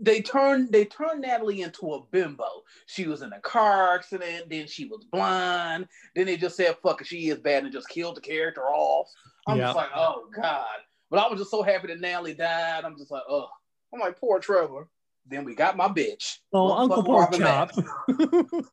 [0.00, 2.44] They turned they turned Natalie into a bimbo.
[2.86, 5.88] She was in a car accident, then she was blind.
[6.14, 9.08] Then they just said, "Fuck it, she is bad," and just killed the character off.
[9.46, 9.64] I'm Yeah.
[9.66, 10.66] just like, oh god.
[11.14, 12.82] But I was just so happy that Natalie died.
[12.84, 13.46] I'm just like, oh.
[13.92, 14.88] I'm like, poor Trevor.
[15.24, 16.38] Then we got my bitch.
[16.52, 17.70] Oh, Uncle Pork Chop.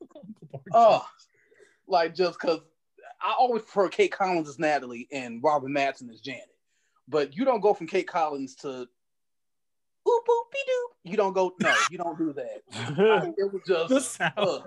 [0.74, 1.06] Oh,
[1.88, 2.62] like just because
[3.22, 6.50] I always prefer Kate Collins as Natalie and Robin Mattson as Janet.
[7.08, 8.88] But you don't go from Kate Collins to oop
[10.08, 10.88] oopie doop.
[11.04, 11.54] You don't go.
[11.62, 12.62] No, you don't do that.
[12.74, 14.20] I- it was just.
[14.20, 14.32] ugh.
[14.38, 14.60] Uh,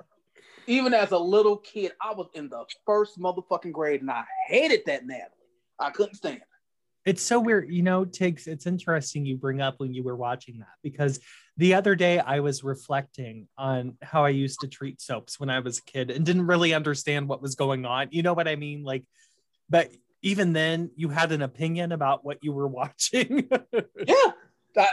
[0.68, 4.82] even as a little kid, I was in the first motherfucking grade, and I hated
[4.86, 5.30] that Natalie.
[5.80, 6.46] I couldn't stand her.
[7.04, 8.46] It's so weird, you know, Tiggz.
[8.46, 11.20] It's interesting you bring up when you were watching that because
[11.56, 15.60] the other day I was reflecting on how I used to treat soaps when I
[15.60, 18.08] was a kid and didn't really understand what was going on.
[18.10, 18.84] You know what I mean?
[18.84, 19.04] Like,
[19.68, 19.92] but
[20.22, 23.48] even then, you had an opinion about what you were watching.
[24.06, 24.30] Yeah,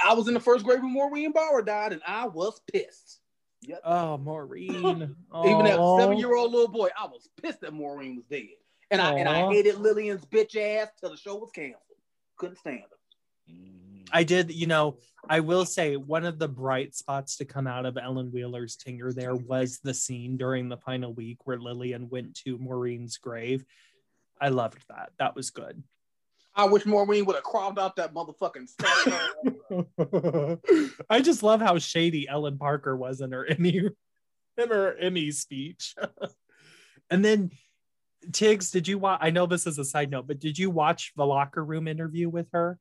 [0.06, 3.22] I, was in the first grade when Maureen Bauer died, and I was pissed.
[3.62, 3.82] Yep.
[3.86, 5.16] oh, Maureen.
[5.46, 8.58] Even a seven-year-old little boy, I was pissed that Maureen was dead,
[8.90, 11.91] and I and I hated Lillian's bitch ass till the show was canceled.
[12.42, 13.54] Couldn't stand her.
[13.54, 14.04] Mm-hmm.
[14.12, 14.98] I did, you know,
[15.30, 19.14] I will say one of the bright spots to come out of Ellen Wheeler's tenure
[19.14, 23.64] there was the scene during the final week where Lillian went to Maureen's grave.
[24.42, 25.12] I loved that.
[25.20, 25.84] That was good.
[26.56, 30.58] I wish Maureen would have crawled out that motherfucking statue.
[31.10, 33.78] I just love how shady Ellen Parker was in her Emmy
[34.58, 35.96] in her Emmy speech.
[37.10, 37.52] and then
[38.30, 39.20] Tiggz, did you watch?
[39.22, 42.30] I know this is a side note, but did you watch the locker room interview
[42.30, 42.78] with her?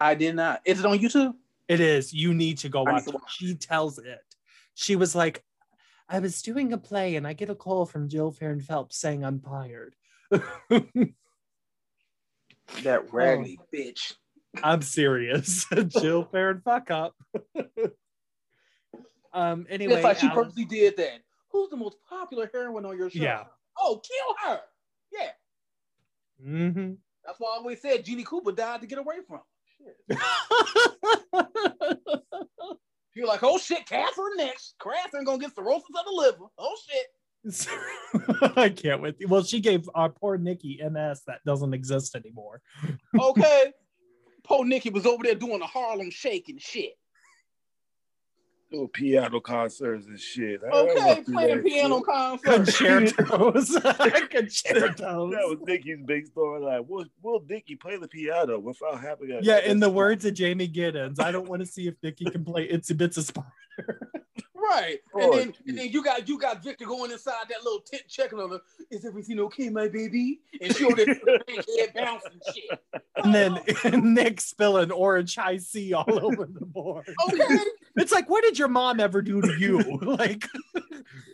[0.00, 0.62] I did not.
[0.64, 1.34] Is it on YouTube?
[1.68, 2.12] It is.
[2.12, 4.20] You need to go watch to watch She tells it.
[4.74, 5.44] She was like,
[6.08, 9.24] I was doing a play and I get a call from Jill Farren Phelps saying
[9.24, 9.94] I'm fired.
[12.82, 14.14] That raggedy bitch.
[14.62, 15.66] I'm serious.
[15.88, 17.14] Jill Farren fuck up.
[19.32, 21.20] um anyway, it's like she Alan- purposely did that.
[21.50, 23.22] Who's the most popular heroine on your show?
[23.22, 23.44] Yeah.
[23.80, 24.60] Oh, kill her.
[25.12, 25.30] Yeah.
[26.44, 26.96] Mhm.
[27.24, 29.40] That's why I always said Jeannie Cooper died to get away from.
[29.40, 29.44] her.
[33.14, 34.74] You're like, oh shit, Catherine next.
[34.80, 36.44] Catherine gonna get cirrhosis of the liver.
[36.58, 37.06] Oh shit.
[38.56, 39.16] I can't wait.
[39.28, 42.60] Well, she gave our poor Nikki MS that doesn't exist anymore.
[43.18, 43.72] Okay.
[44.44, 46.94] Poor Nikki was over there doing a Harlem shake and shit.
[48.72, 50.60] Little piano concerts and shit.
[50.62, 52.06] I Okay, went through playing that piano shit.
[52.06, 53.12] concerts.
[53.16, 53.70] Concertos.
[55.00, 56.60] That was Nicky's big story.
[56.60, 60.34] Like, will, will Nicky play the piano without having a Yeah, in the words of
[60.34, 63.48] Jamie Giddens, I don't want to see if Nikki can play Itsy Bitsy Spider.
[64.54, 64.98] Right.
[65.14, 68.02] Oh, and then and then you got you got Victor going inside that little tent
[68.08, 68.60] checking on her.
[68.90, 70.40] Is everything okay, my baby?
[70.60, 72.78] And she over there head bouncing shit.
[73.16, 77.08] and then Nick spilling orange Hi-C all over the board.
[77.20, 77.56] Oh, okay.
[77.96, 79.78] It's like, what did your mom ever do to you?
[80.02, 80.46] Like,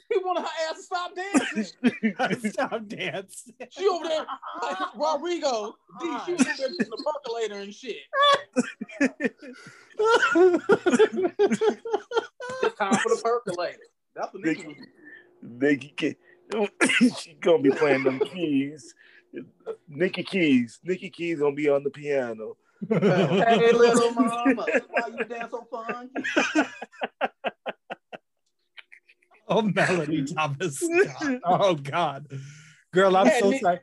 [0.09, 2.51] He wanted her ass to stop dancing.
[2.51, 3.55] stop dancing.
[3.71, 4.27] She over there
[4.63, 5.49] like Rodrigo.
[5.51, 7.97] Oh Dee, she was over there using the percolator and shit.
[12.63, 13.79] It's time for the percolator.
[14.15, 14.77] That's what Nikki was
[15.43, 16.17] Nicky
[17.19, 18.95] she gonna be playing them keys.
[19.89, 20.81] Nikki Keys.
[20.85, 22.57] Nikki Keys gonna be on the piano.
[22.89, 26.22] Hey, little mama, why you dance so funky?
[29.49, 30.79] oh, Melody Thomas.
[30.79, 31.41] Scott.
[31.45, 32.27] Oh God,
[32.93, 33.81] girl, I'm Hey, so Nick- sorry.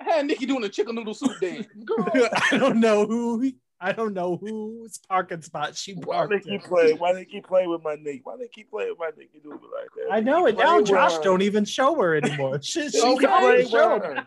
[0.00, 1.66] I had Nikki doing a chicken noodle soup dance.
[1.84, 3.50] Girl, I don't know who.
[3.80, 6.06] I don't know whose parking spot she parked.
[6.06, 6.44] Why they parked.
[6.46, 6.68] keep in.
[6.68, 6.96] playing?
[6.98, 8.24] Why they keep playing with my Nick?
[8.24, 9.28] Why they keep playing with my Nick?
[9.34, 10.12] You do me like that.
[10.14, 10.80] I know They it now.
[10.80, 11.22] Josh her.
[11.22, 12.58] don't even show her anymore.
[12.62, 14.26] She, she They keep can't playing show with her.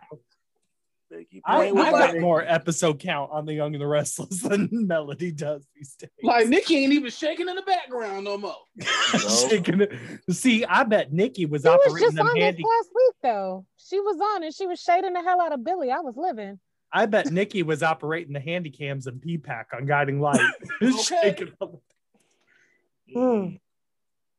[1.09, 1.17] Her.
[1.17, 4.69] They keep I, I got more episode count on The Young and the Restless than
[4.71, 6.09] Melody does these days.
[6.23, 8.55] like Nikki ain't even shaking in the background no more.
[9.49, 9.91] Shaking it.
[10.31, 13.65] See, I bet Nikki was She was operating just them on this last week though.
[13.77, 15.91] She was on and she was shading the hell out of Billy.
[15.91, 16.59] I was living.
[16.91, 20.39] I bet Nikki was operating the handy cams and P-Pack on Guiding Light.
[21.03, 21.77] Shaking them.
[23.15, 23.59] Mm.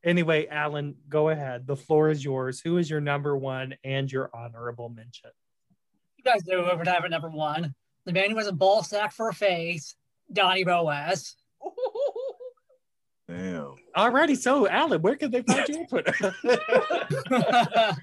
[0.02, 1.66] Anyway, Alan, go ahead.
[1.66, 2.60] The floor is yours.
[2.60, 5.30] Who is your number one and your honorable mention?
[6.22, 7.74] You guys know whoever to at number one.
[8.04, 9.94] The man who has a ball sack for a face,
[10.30, 11.34] Donny Boaz.
[13.26, 13.76] Damn.
[13.96, 16.14] Alrighty, so Alan, where can they find you on Twitter?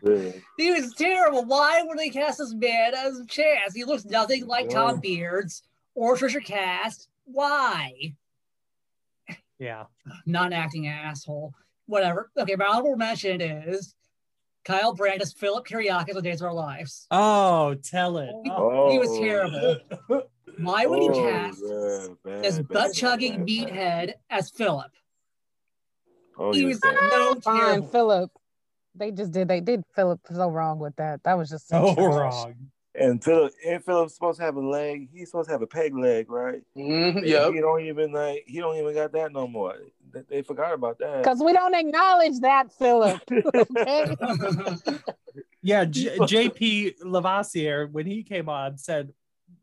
[0.03, 0.31] Yeah.
[0.57, 1.45] he was terrible.
[1.45, 3.75] Why would they cast this man as Chaz?
[3.75, 5.19] He looks nothing like Tom Yeah.
[5.29, 5.61] Bierdz
[5.93, 7.09] or Tricia Cast.
[7.25, 8.15] Why?
[9.59, 9.83] yeah.
[10.25, 11.53] Non-acting asshole.
[11.85, 12.31] Whatever.
[12.37, 13.93] Okay, my honorable mention is
[14.67, 17.07] Kyle Brandt as Philip Kiriakis on Days of Our Lives.
[17.09, 18.29] Oh, tell it.
[18.49, 18.91] Oh.
[18.91, 19.77] He was terrible.
[20.59, 23.47] Why would he Oh, cast yeah, bad, this bad, butt chugging bad, bad.
[23.47, 24.91] meathead as Philip?
[26.37, 26.95] Oh, He he was was bad.
[27.11, 27.87] no Fine.
[27.87, 28.31] Philip.
[28.93, 29.47] They just did.
[29.47, 31.23] They did Philip so wrong with that.
[31.23, 32.05] That was just So trash.
[32.07, 32.55] wrong.
[32.99, 35.09] And Philip, and Philip's supposed to have a leg.
[35.13, 36.63] He's supposed to have a peg leg, right?
[36.75, 37.53] Mhm, yep.
[37.53, 38.43] He don't even like.
[38.47, 39.75] He don't even got that no more.
[40.13, 41.23] They, they forgot about that.
[41.23, 43.21] Because we don't acknowledge that, Philip.
[43.55, 44.15] okay.
[45.61, 49.11] Yeah, J- JP Lavoisier, when he came on, said,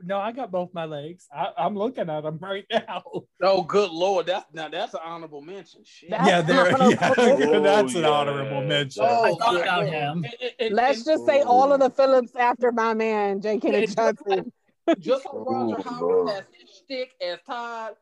[0.02, 1.26] No, I got both my legs.
[1.34, 3.02] I- I'm looking at them right now.
[3.42, 4.26] Oh, good lord!
[4.26, 5.82] That's now that's an honorable mention.
[5.84, 6.10] Shit.
[6.10, 6.68] That's yeah, there.
[6.90, 7.62] Yeah, honorable.
[7.62, 8.68] that's an Oh, honorable yeah.
[8.68, 9.04] mention.
[9.06, 10.24] Oh, I Oh, thought about him.
[10.24, 13.54] And- and- and- Let's and just say all of the Phillips after my man, J.
[13.54, 14.52] Yeah, Kenneth just Johnson.
[14.98, 17.92] just like oh, Roger Oh, Howard has his shtick as Todd,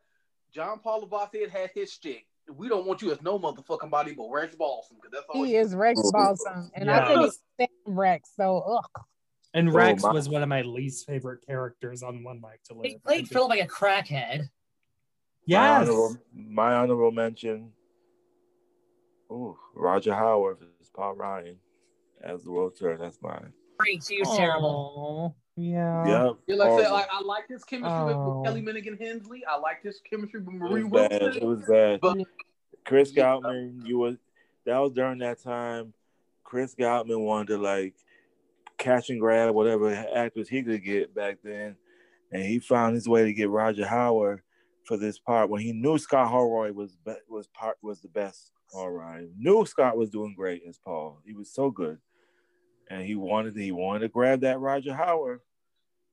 [0.53, 2.25] John Paul Lavoisier had his shtick.
[2.51, 5.55] We don't want you as no motherfucking body, but Rex Balsom, because that's all He
[5.55, 6.11] is Rex Oh.
[6.11, 6.69] Balsom.
[6.75, 7.03] And Yeah.
[7.03, 8.31] I couldn't stand Rex.
[8.35, 9.03] So, ugh.
[9.53, 12.73] And Oh, Rex my- was one of my least favorite characters on One Life to
[12.73, 12.85] Live.
[12.85, 14.39] He played Philip like a crackhead.
[14.39, 14.47] My
[15.45, 15.81] Yes.
[15.89, 17.73] honorable, my honorable mention.
[19.29, 21.59] Oh, Roger Howard as Paul Ryan
[22.23, 22.97] as the world tour.
[22.97, 23.53] That's mine.
[23.77, 25.35] Great, he was terrible.
[25.57, 26.05] Aw, Yeah.
[26.25, 26.35] Yep.
[26.47, 28.37] Yeah, like I said, like um, I like his chemistry with, Oh.
[28.39, 29.43] with Kelley Menighan Hensley.
[29.45, 31.21] I like his chemistry with It Marie was bad.
[31.21, 31.41] Wilson.
[31.43, 31.99] It was bad.
[32.01, 32.17] But
[32.85, 33.23] Chris Yeah.
[33.23, 34.17] Goutman, you was
[34.65, 35.93] that was during that time.
[36.43, 37.95] Chris Goutman wanted to like
[38.77, 41.75] catch and grab whatever actors he could get back then,
[42.31, 44.41] and he found his way to get Roger Howard
[44.85, 48.51] for this part when he knew Scott Holroyd was be- was part was the best.
[48.73, 51.19] All right, knew Scott was doing great as Paul.
[51.25, 51.99] He was so good,
[52.93, 55.39] and he wanted he wanted to grab that Roger Howard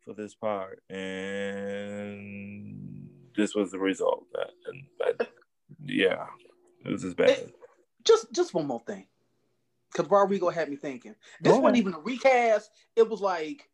[0.04, 1.50] for this part, and
[3.36, 4.24] this was the result.
[4.32, 5.28] That and that,
[5.84, 6.24] yeah,
[6.84, 7.52] it was as bad.
[8.02, 9.06] just just one more thing.
[9.92, 11.14] Because Rodrigo had me thinking.
[11.40, 12.70] This wasn't even a recast.
[12.96, 13.68] It was like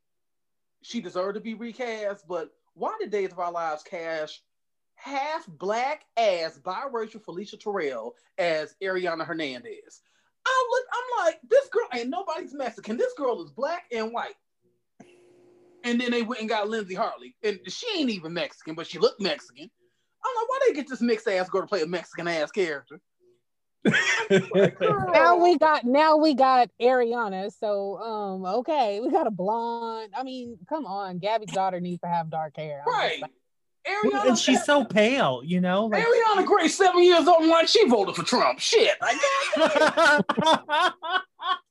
[0.82, 4.40] she deserved to be recast, but why did Days of Our Lives cast
[4.94, 10.00] half black ass biracial Felisha Terrell as Arianna Hernandez?
[10.46, 12.96] I look, I'm like, this girl ain't nobody's Mexican.
[12.96, 14.36] This girl is black and white.
[15.84, 17.36] And then they went and got Lindsay Hartley.
[17.42, 19.64] And she ain't even Mexican, but she looked Mexican.
[19.64, 23.00] I'm like, why they get this mixed ass girl to play a Mexican ass character?
[25.12, 27.52] now we got now we got Arianna.
[27.52, 30.12] So um okay, we got a blonde.
[30.16, 32.82] I mean, come on, Gabby's daughter needs to have dark hair.
[32.84, 33.20] I'm Right.
[33.20, 33.30] just
[33.88, 35.86] Arianna, and she's so pale, you know?
[35.86, 38.58] Like, Arianna Gray, seven years old, and like she voted for Trump.
[38.58, 38.94] Shit.
[39.00, 39.16] Like,
[39.56, 40.20] I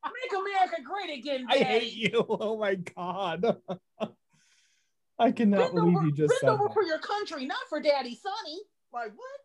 [0.05, 2.25] make America great again, I hate you.
[2.29, 3.57] Oh my God.
[5.19, 6.73] I cannot Bend believe over, you just bend said over that.
[6.73, 8.59] for your country, not for Daddy Sonny.
[8.93, 9.39] Like what?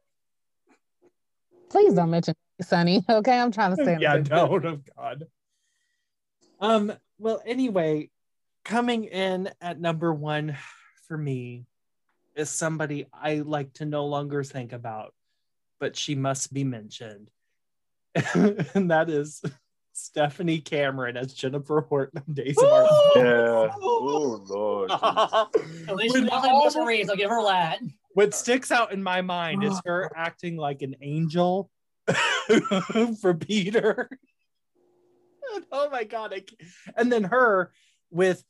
[1.71, 3.05] Please don't mention Sonny.
[3.09, 3.95] Okay, I'm trying to stay.
[3.95, 5.25] on yeah, the- don't of God.
[6.61, 8.11] Um, well, anyway,
[8.65, 10.57] coming in at number one
[11.07, 11.67] for me
[12.37, 15.15] is somebody I like to no longer think about,
[15.79, 17.31] but she must be mentioned.
[18.35, 19.43] and that is
[19.93, 22.83] Stephanie Cameron as Jennifer Horton on Days of Our
[23.17, 23.73] Yeah.
[23.81, 24.91] Oh Lord.
[24.91, 25.89] Jesus.
[25.89, 27.11] At least When she wasn't all- Wilson Reeves.
[27.11, 27.79] I'll give her that.
[28.15, 29.83] what sticks out in my mind is ah.
[29.85, 31.71] her acting like an angel
[33.21, 34.09] for Peter.
[35.71, 36.33] oh my god!
[36.35, 36.43] I
[36.97, 37.73] And then her
[38.11, 38.43] with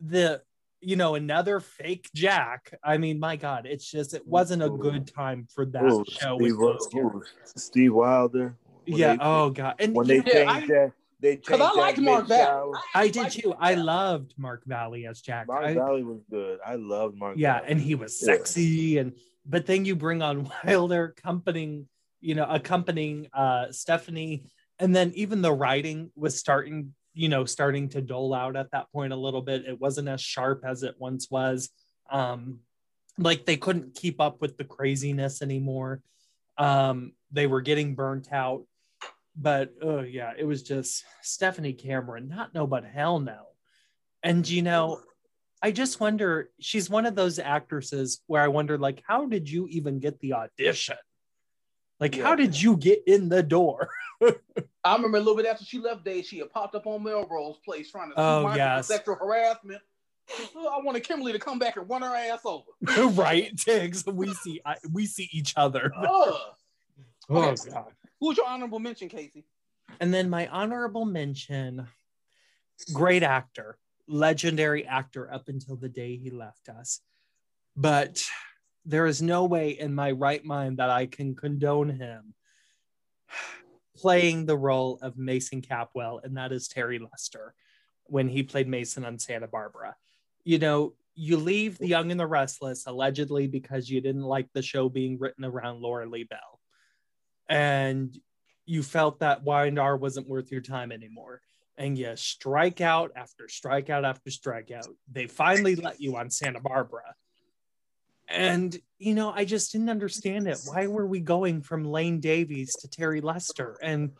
[0.00, 0.42] the
[0.86, 2.72] you know, another fake Jack.
[2.82, 6.38] I mean, my God, it's just it wasn't a good time for that Ooh, show.
[6.38, 7.22] Steve, with ooh.
[7.44, 8.54] Steve Wilder.
[8.86, 9.16] Yeah.
[9.16, 9.74] they- oh God.
[9.80, 12.28] And when they know, Yeah, changed I- that, they changed Because I that liked Mark.
[12.28, 12.78] Valley.
[12.94, 13.52] I did too.
[13.58, 15.48] I loved Mark Valley as Jack.
[15.48, 16.60] Mark I- Valley was good.
[16.64, 17.36] I loved Mark.
[17.36, 17.66] yeah, Valley.
[17.72, 18.34] and he was Yeah.
[18.36, 19.12] sexy, and
[19.44, 21.88] but then you bring on Wilder accompanying,
[22.20, 24.44] you know, accompanying uh Stephanie,
[24.78, 28.92] and then even the writing was starting, you know, starting to dole out at that
[28.92, 29.64] point a little bit.
[29.64, 31.70] It wasn't as sharp as it once was.
[32.10, 32.60] Um,
[33.18, 36.02] like they couldn't keep up with the craziness anymore.
[36.58, 38.64] Um, they were getting burnt out.
[39.34, 43.46] But oh yeah, it was just Stephanie Cameron, not no, but hell no.
[44.22, 45.00] And you know,
[45.62, 49.66] I just wonder, she's one of those actresses where I wonder, like, how did you
[49.68, 50.96] even get the audition?
[51.98, 53.88] Like, how did you get in the door?
[54.86, 57.58] I remember a little bit after she left Day, she had popped up on Melrose
[57.64, 58.86] Place trying to sue Oh, yes.
[58.86, 59.80] sexual harassment.
[60.56, 62.64] I wanted Kimberly to come back and run her ass over.
[63.14, 64.12] right, Tiggz.
[64.12, 65.92] We see, I, we see each other.
[65.96, 66.06] Ugh.
[67.28, 67.92] Oh god.
[68.20, 69.44] Who's your honorable mention, Casey?
[70.00, 71.86] And then my honorable mention,
[72.92, 77.00] great actor, legendary actor up until the day he left us.
[77.76, 78.24] But
[78.84, 82.34] there is no way in my right mind that I can condone him
[83.96, 87.54] playing the role of Mason Capwell, and that is Terry Lester
[88.04, 89.96] when he played Mason on Santa Barbara.
[90.44, 94.62] You know, you leave The Young and the Restless allegedly because you didn't like the
[94.62, 96.60] show being written around Lauralee Bell.
[97.48, 98.16] And
[98.66, 101.40] you felt that Windar wasn't worth your time anymore.
[101.78, 104.88] And you strike out after strikeout after strikeout.
[105.10, 107.14] They finally let you on Santa Barbara.
[108.28, 110.58] And, you know, I just didn't understand it.
[110.64, 113.78] Why were we going from Lane Davies to Terry Lester?
[113.82, 114.12] And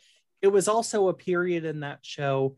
[0.43, 2.57] it was also a period in that show.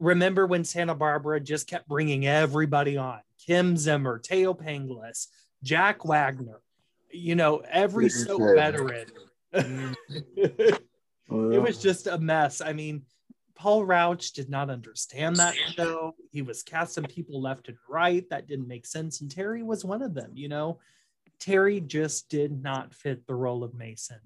[0.00, 5.28] Remember when Santa Barbara just kept bringing everybody on Kim Zimmer, Thaao Penghlis,
[5.62, 6.60] Jack Wagner,
[7.10, 9.06] you know, every soap veteran.
[9.52, 10.82] it
[11.28, 12.60] was just a mess.
[12.60, 13.02] I mean,
[13.58, 16.14] Paul Rauch did not understand that show.
[16.30, 19.20] He was casting people left and right that didn't make sense.
[19.20, 20.78] And Terry was one of them, you know.
[21.40, 24.20] Terry just did not fit the role of Mason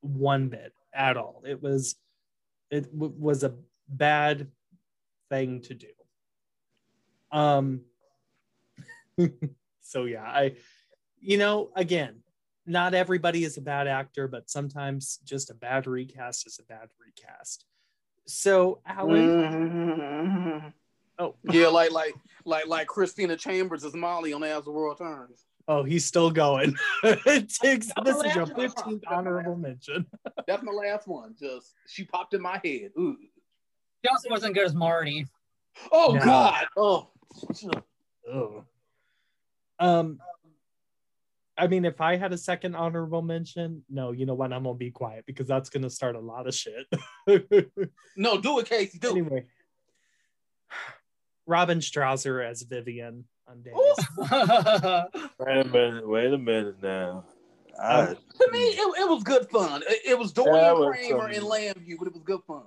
[0.00, 1.42] one bit at all.
[1.46, 1.96] It was
[2.70, 3.54] it w- was a
[3.88, 4.48] bad
[5.28, 5.86] thing to do.
[7.30, 7.82] Um
[9.82, 10.56] so yeah, I
[11.20, 12.20] you know, again,
[12.64, 16.88] not everybody is a bad actor, but sometimes just a bad recast is a bad
[17.04, 17.66] recast.
[18.26, 20.72] So, Alan,
[21.18, 25.44] oh, Yeah, like like like like Christina Chambers as Molly on As the World Turns.
[25.68, 26.74] oh, he's still going.
[27.04, 30.06] Tiggz, this is your That's my 15th honorable mention.
[30.46, 31.34] That's my last one.
[31.38, 32.90] Just she popped in my head.
[32.98, 33.16] Ooh.
[34.04, 35.26] She also wasn't good as Marty.
[35.90, 36.24] Oh No.
[36.24, 36.66] God.
[36.76, 37.08] Oh.
[38.32, 38.64] Oh.
[39.78, 40.18] Um,
[41.58, 44.52] I mean, if I had a second honorable mention, no, you know what?
[44.52, 46.86] I'm gonna be quiet because that's gonna start a lot of shit.
[48.16, 48.98] No, do it, Casey.
[48.98, 49.10] Do it.
[49.12, 49.46] anyway,
[51.46, 53.74] Robin Strasser as Vivian on Days.
[53.76, 53.94] Ooh.
[55.38, 56.08] Wait a minute.
[56.08, 57.24] Wait a minute now.
[57.82, 59.82] I, To me, it, it was good fun.
[59.88, 62.62] It, it was Dorian That was Kramer some- and Lambview, but it was good fun.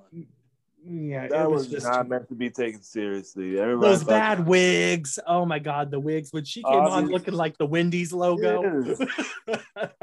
[0.88, 3.60] Yeah, that it was, was just not meant to be taken seriously.
[3.60, 5.18] Everybody those bad wigs.
[5.26, 8.62] Oh my god, the wigs when she came on looking like the Wendy's logo.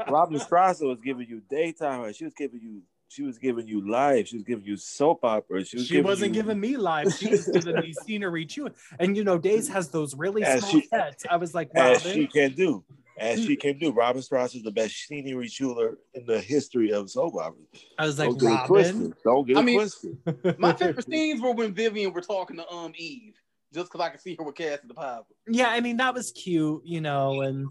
[0.09, 2.11] Robin Strasser was giving you daytime.
[2.13, 2.81] She was giving you.
[3.07, 4.27] She was giving you life.
[4.27, 5.63] She was giving you soap opera.
[5.63, 7.13] She, was she wasn't you, giving me live.
[7.13, 8.69] She was giving me scenery too.
[8.99, 11.23] And you know, Days has those really As small she- sets.
[11.29, 12.83] I was like, as she can do.
[13.17, 13.91] As she can do.
[13.91, 17.61] Robin Strasser is the best scenery jeweler in the history of soap opera.
[17.99, 18.67] I was like, Don't get Robin.
[18.67, 19.13] twisted.
[19.23, 20.17] Don't get I mean- twisted.
[20.59, 23.35] My favorite scenes were when Vivian were talking to um Eve,
[23.73, 25.23] just because I could see her with Kassie DePaiva.
[25.47, 27.67] yeah, I mean that was cute, you know, and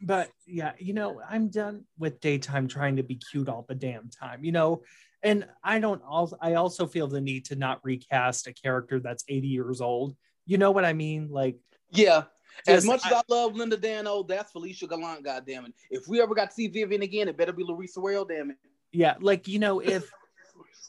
[0.00, 4.10] but yeah, you know, I'm done with daytime trying to be cute all the damn
[4.10, 4.82] time, you know.
[5.24, 9.24] And I don't also I also feel the need to not recast a character that's
[9.28, 10.14] 80 years old.
[10.46, 11.28] You know what I mean?
[11.30, 11.56] Like
[11.90, 12.24] Yeah.
[12.66, 15.72] As much as I love Linda Dano, that's Felicia Gallant, goddammit.
[15.90, 18.56] If we ever got to see Vivian again, it better be Louise Sorel, damn it.
[18.92, 20.10] yeah, like you know, if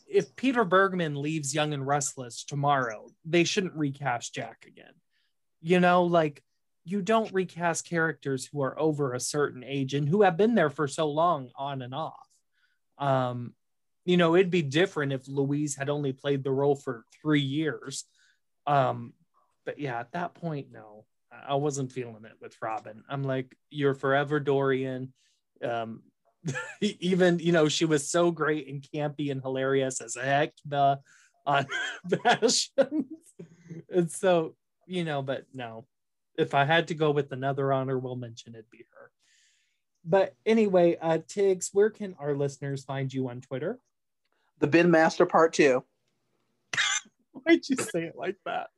[0.08, 4.94] if Peter Bergman leaves Young and Restless tomorrow, they shouldn't recast Jack again.
[5.62, 6.42] You know, like
[6.84, 10.70] you don't recast characters who are over a certain age and who have been there
[10.70, 12.28] for so long on and off.
[12.98, 13.54] Um,
[14.06, 18.06] you know, it'd be different if Louise had only played the role for three years.
[18.66, 19.14] Um,
[19.66, 21.06] but yeah, at that point, no,
[21.48, 23.04] I wasn't feeling it with Robin.
[23.10, 25.14] I'm like, you're forever Dorian.
[25.64, 26.04] Um,
[26.82, 30.98] even you know she was so great and campy and hilarious as heck the
[31.46, 31.68] on
[32.24, 33.12] passions
[33.90, 34.56] and so
[34.88, 35.86] you know but no
[36.40, 39.12] if I had to go with another honorable mention, it'd be her.
[40.06, 43.78] But anyway, uh, Tiggz, where can our listeners find you on Twitter?
[44.60, 45.84] The Bin Master Part Two.
[47.34, 48.70] Why'd you say it like that?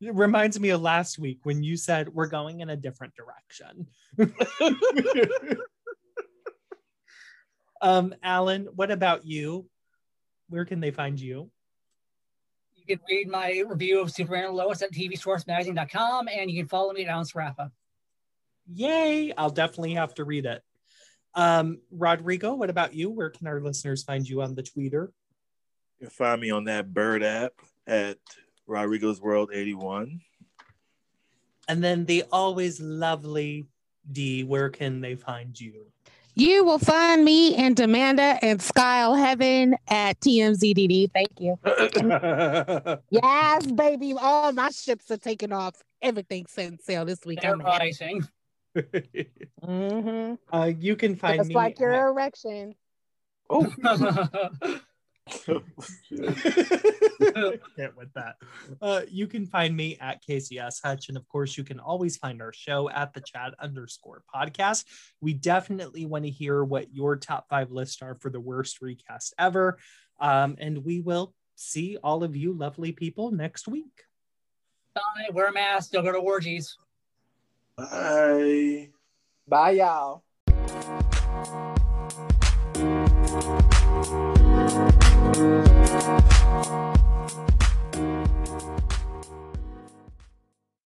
[0.00, 3.86] It reminds me of last week when you said we're going in a different direction.
[7.80, 9.68] um, Alan, what about you?
[10.48, 11.50] Where can they find you?
[12.76, 16.92] You can read my review of Superman and Lois at tvsourcemagazine.com and you can follow
[16.92, 17.70] me at Alan Sraffa.
[18.72, 19.32] Yay!
[19.36, 20.62] I'll definitely have to read it.
[21.34, 23.10] Um, Rodrigo, what about you?
[23.10, 25.12] Where can our listeners find you on the Twitter?
[25.98, 27.52] You can find me on that Bird app
[27.86, 28.18] at
[28.68, 30.20] Rodrigo's World 81.
[31.68, 33.66] And then the always lovely
[34.10, 35.86] Dee, where can they find you?
[36.34, 41.10] You will find me and Amanda and Skyle Heaven at TMZDD.
[41.12, 41.58] Thank you.
[43.10, 44.14] yes, baby.
[44.18, 45.82] All my ships are taking off.
[46.00, 47.40] Everything's setting sail this week.
[47.42, 47.86] They're I'm happy.
[47.86, 48.28] rising.
[49.66, 50.34] Mm-hmm.
[50.56, 51.54] uh, you can find Just me.
[51.56, 52.74] like your at- erection.
[53.50, 53.72] Can't
[57.96, 58.36] with that.
[58.80, 62.40] Uh, you can find me at KCS Hutch, and of course, you can always find
[62.40, 64.84] our show at the chat underscore podcast.
[65.20, 69.34] We definitely want to hear what your top five lists are for the worst recast
[69.38, 69.78] ever,
[70.20, 74.04] um, and we will see all of you lovely people next week.
[74.94, 76.76] Bye, wear a mask, don't go to orgies.
[77.76, 78.90] Bye.
[79.46, 80.24] Bye, y'all.